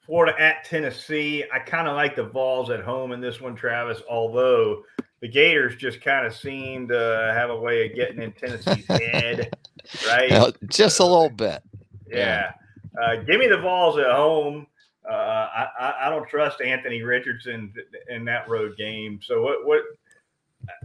Florida 0.06 0.40
at 0.40 0.64
Tennessee. 0.64 1.44
I 1.52 1.58
kind 1.58 1.88
of 1.88 1.94
like 1.94 2.16
the 2.16 2.24
Vols 2.24 2.70
at 2.70 2.80
home 2.80 3.12
in 3.12 3.20
this 3.20 3.40
one, 3.40 3.54
Travis, 3.54 4.02
although 4.08 4.82
the 5.20 5.28
Gators 5.28 5.76
just 5.76 6.00
kind 6.00 6.26
of 6.26 6.34
seem 6.34 6.88
to 6.88 7.32
have 7.34 7.50
a 7.50 7.56
way 7.58 7.86
of 7.86 7.96
getting 7.96 8.20
in 8.20 8.32
Tennessee's 8.32 8.86
head, 8.86 9.56
right? 10.06 10.54
just 10.68 11.00
a 11.00 11.04
little 11.04 11.30
bit. 11.30 11.62
Yeah. 12.06 12.52
yeah. 12.96 13.02
Uh, 13.02 13.16
give 13.22 13.40
me 13.40 13.48
the 13.48 13.58
Vols 13.58 13.98
at 13.98 14.10
home. 14.10 14.66
Uh, 15.08 15.12
I, 15.12 15.94
I, 16.04 16.10
don't 16.10 16.26
trust 16.26 16.62
Anthony 16.62 17.02
Richardson 17.02 17.74
in 18.08 18.24
that 18.24 18.48
road 18.48 18.74
game. 18.78 19.20
So 19.22 19.42
what 19.42 19.66
what 19.66 19.82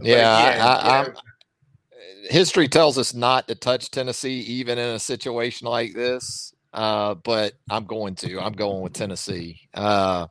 yeah, 0.02 0.50
again, 0.50 0.60
I, 0.60 1.00
I, 1.00 1.08
history 2.28 2.68
tells 2.68 2.98
us 2.98 3.14
not 3.14 3.48
to 3.48 3.54
touch 3.54 3.90
Tennessee 3.90 4.40
even 4.40 4.78
in 4.78 4.94
a 4.94 4.98
situation 4.98 5.68
like 5.68 5.94
this. 5.94 6.52
Uh, 6.72 7.14
but 7.14 7.54
I'm 7.68 7.84
going 7.84 8.14
to. 8.16 8.40
I'm 8.40 8.52
going 8.52 8.82
with 8.82 8.92
Tennessee. 8.92 9.68
Uh, 9.74 10.28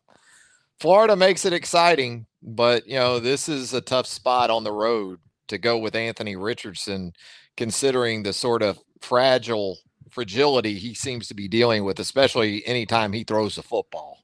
Florida 0.79 1.15
makes 1.15 1.45
it 1.45 1.53
exciting, 1.53 2.25
but 2.41 2.87
you 2.87 2.95
know 2.95 3.19
this 3.19 3.49
is 3.49 3.73
a 3.73 3.81
tough 3.81 4.07
spot 4.07 4.49
on 4.49 4.63
the 4.63 4.71
road 4.71 5.19
to 5.49 5.57
go 5.57 5.77
with 5.77 5.95
Anthony 5.95 6.35
Richardson, 6.35 7.11
considering 7.57 8.23
the 8.23 8.33
sort 8.33 8.61
of 8.61 8.79
fragile 9.01 9.77
fragility 10.09 10.75
he 10.75 10.93
seems 10.93 11.27
to 11.27 11.33
be 11.33 11.47
dealing 11.47 11.83
with, 11.83 11.99
especially 11.99 12.65
anytime 12.65 13.13
he 13.13 13.23
throws 13.23 13.55
the 13.55 13.63
football. 13.63 14.23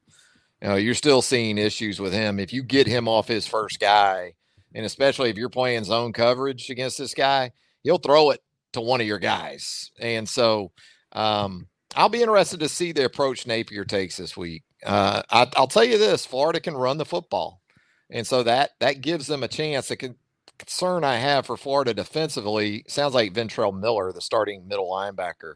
You 0.62 0.70
know, 0.70 0.76
you're 0.76 0.94
still 0.94 1.22
seeing 1.22 1.58
issues 1.58 2.00
with 2.00 2.14
him. 2.14 2.40
If 2.40 2.54
you 2.54 2.64
get 2.64 2.88
him 2.88 3.08
off 3.08 3.28
his 3.28 3.46
first 3.46 3.80
guy, 3.80 4.34
and 4.74 4.86
especially 4.86 5.30
if 5.30 5.38
you're 5.38 5.50
playing 5.50 5.84
zone 5.84 6.14
coverage 6.14 6.70
against 6.70 6.98
this 6.98 7.14
guy, 7.14 7.52
he'll 7.84 7.98
throw 7.98 8.32
it 8.32 8.42
to 8.74 8.82
one 8.82 9.02
of 9.02 9.08
your 9.08 9.20
guys. 9.20 9.92
And 10.00 10.28
so 10.28 10.72
um, 11.12 11.68
I'll 11.96 12.10
be 12.10 12.22
interested 12.22 12.60
to 12.60 12.70
see 12.70 12.92
the 12.92 13.06
approach 13.06 13.48
Napier 13.48 13.86
takes 13.86 14.18
this 14.18 14.36
week. 14.36 14.64
Uh, 14.86 15.22
I, 15.30 15.48
will 15.58 15.68
tell 15.68 15.84
you 15.84 15.98
this: 15.98 16.26
Florida 16.26 16.60
can 16.60 16.76
run 16.76 16.98
the 16.98 17.06
football, 17.06 17.62
and 18.10 18.28
so 18.28 18.44
that 18.44 18.72
that 18.80 19.02
gives 19.02 19.28
them 19.28 19.44
a 19.44 19.48
chance. 19.48 19.88
The 19.88 19.96
con- 19.96 20.16
concern 20.58 21.04
I 21.04 21.16
have 21.16 21.46
for 21.46 21.58
Florida 21.58 21.94
defensively 21.94 22.84
sounds 22.88 23.14
like 23.14 23.34
Ventrell 23.34 23.78
Miller, 23.78 24.12
the 24.12 24.22
starting 24.22 24.68
middle 24.68 24.90
linebacker, 24.90 25.56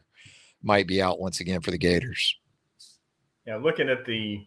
might 0.63 0.87
be 0.87 1.01
out 1.01 1.19
once 1.19 1.39
again 1.39 1.61
for 1.61 1.71
the 1.71 1.77
Gators. 1.77 2.35
Yeah, 3.45 3.57
looking 3.57 3.89
at 3.89 4.05
the 4.05 4.45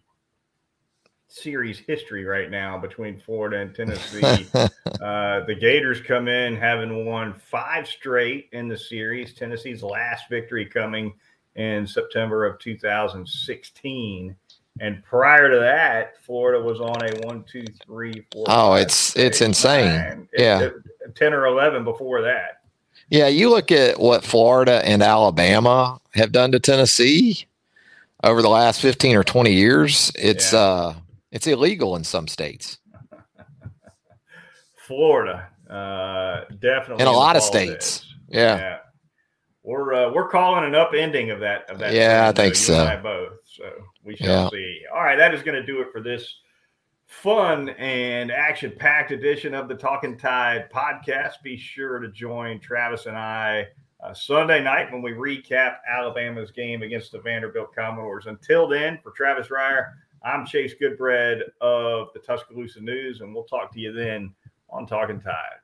series 1.28 1.78
history 1.78 2.24
right 2.24 2.50
now 2.50 2.78
between 2.78 3.18
Florida 3.18 3.58
and 3.58 3.74
Tennessee. 3.74 4.46
uh, 4.54 5.44
the 5.46 5.56
Gators 5.58 6.00
come 6.00 6.28
in 6.28 6.56
having 6.56 7.06
won 7.06 7.34
five 7.34 7.86
straight 7.86 8.48
in 8.52 8.68
the 8.68 8.76
series. 8.76 9.34
Tennessee's 9.34 9.82
last 9.82 10.24
victory 10.28 10.66
coming 10.66 11.14
in 11.56 11.86
September 11.86 12.44
of 12.44 12.58
2016. 12.58 14.36
And 14.80 15.04
prior 15.04 15.50
to 15.50 15.58
that, 15.60 16.14
Florida 16.24 16.62
was 16.62 16.80
on 16.80 16.96
a 17.02 17.26
one, 17.26 17.44
two, 17.44 17.64
three, 17.84 18.24
four. 18.32 18.46
Oh, 18.48 18.74
it's 18.74 19.14
it's 19.16 19.42
insane. 19.42 20.28
yeah, 20.32 20.60
it, 20.60 20.74
it, 21.04 21.14
ten 21.14 21.34
or 21.34 21.44
eleven 21.46 21.84
before 21.84 22.22
that. 22.22 22.62
Yeah, 23.10 23.28
you 23.28 23.50
look 23.50 23.70
at 23.70 24.00
what 24.00 24.24
Florida 24.24 24.80
and 24.82 25.02
Alabama 25.02 26.00
have 26.14 26.32
done 26.32 26.52
to 26.52 26.58
Tennessee 26.58 27.44
over 28.24 28.40
the 28.40 28.48
last 28.48 28.80
fifteen 28.80 29.14
or 29.14 29.22
twenty 29.22 29.52
years. 29.52 30.10
It's 30.14 30.54
yeah. 30.54 30.58
uh, 30.58 30.94
it's 31.30 31.46
illegal 31.46 31.94
in 31.96 32.04
some 32.04 32.26
states. 32.26 32.78
Florida, 34.86 35.48
uh, 35.68 36.44
definitely 36.60 37.02
in 37.02 37.08
a 37.08 37.12
lot 37.12 37.36
of 37.36 37.42
states. 37.42 38.06
Yeah. 38.28 38.56
yeah. 38.56 38.78
We're 39.62 39.94
uh, 39.94 40.12
we're 40.12 40.28
calling 40.28 40.64
an 40.64 40.72
upending 40.72 41.32
of 41.32 41.40
that 41.40 41.70
of 41.70 41.78
that. 41.78 41.92
Yeah, 41.92 42.28
I 42.28 42.32
think 42.32 42.54
so. 42.54 42.84
I 42.84 42.96
both. 42.96 43.38
So 43.44 43.64
we 44.04 44.16
shall 44.16 44.44
yeah. 44.44 44.48
see. 44.50 44.80
All 44.92 45.02
right, 45.02 45.16
that 45.16 45.34
is 45.34 45.42
going 45.42 45.60
to 45.60 45.66
do 45.66 45.80
it 45.80 45.88
for 45.92 46.00
this 46.00 46.40
fun 47.06 47.68
and 47.70 48.32
action 48.32 48.72
packed 48.76 49.12
edition 49.12 49.54
of 49.54 49.68
the 49.68 49.74
Talking 49.74 50.16
Tide 50.16 50.68
podcast. 50.72 51.34
Be 51.44 51.56
sure 51.56 52.00
to 52.00 52.08
join 52.08 52.58
Travis 52.58 53.06
and 53.06 53.16
I 53.16 53.68
uh, 54.02 54.12
Sunday 54.14 54.62
night 54.62 54.90
when 54.90 55.02
we 55.02 55.12
recap 55.12 55.76
Alabama's 55.88 56.50
game 56.50 56.82
against 56.82 57.12
the 57.12 57.20
Vanderbilt 57.20 57.74
Commodores. 57.74 58.26
Until 58.26 58.66
then, 58.66 58.98
for 59.02 59.12
Travis 59.12 59.48
Reier, 59.48 59.92
I'm 60.24 60.44
Chase 60.44 60.74
Goodbread 60.80 61.40
of 61.60 62.08
the 62.14 62.20
Tuscaloosa 62.20 62.80
News, 62.80 63.20
and 63.20 63.32
we'll 63.32 63.44
talk 63.44 63.72
to 63.74 63.80
you 63.80 63.92
then 63.92 64.34
on 64.70 64.86
Talking 64.86 65.20
Tide. 65.20 65.61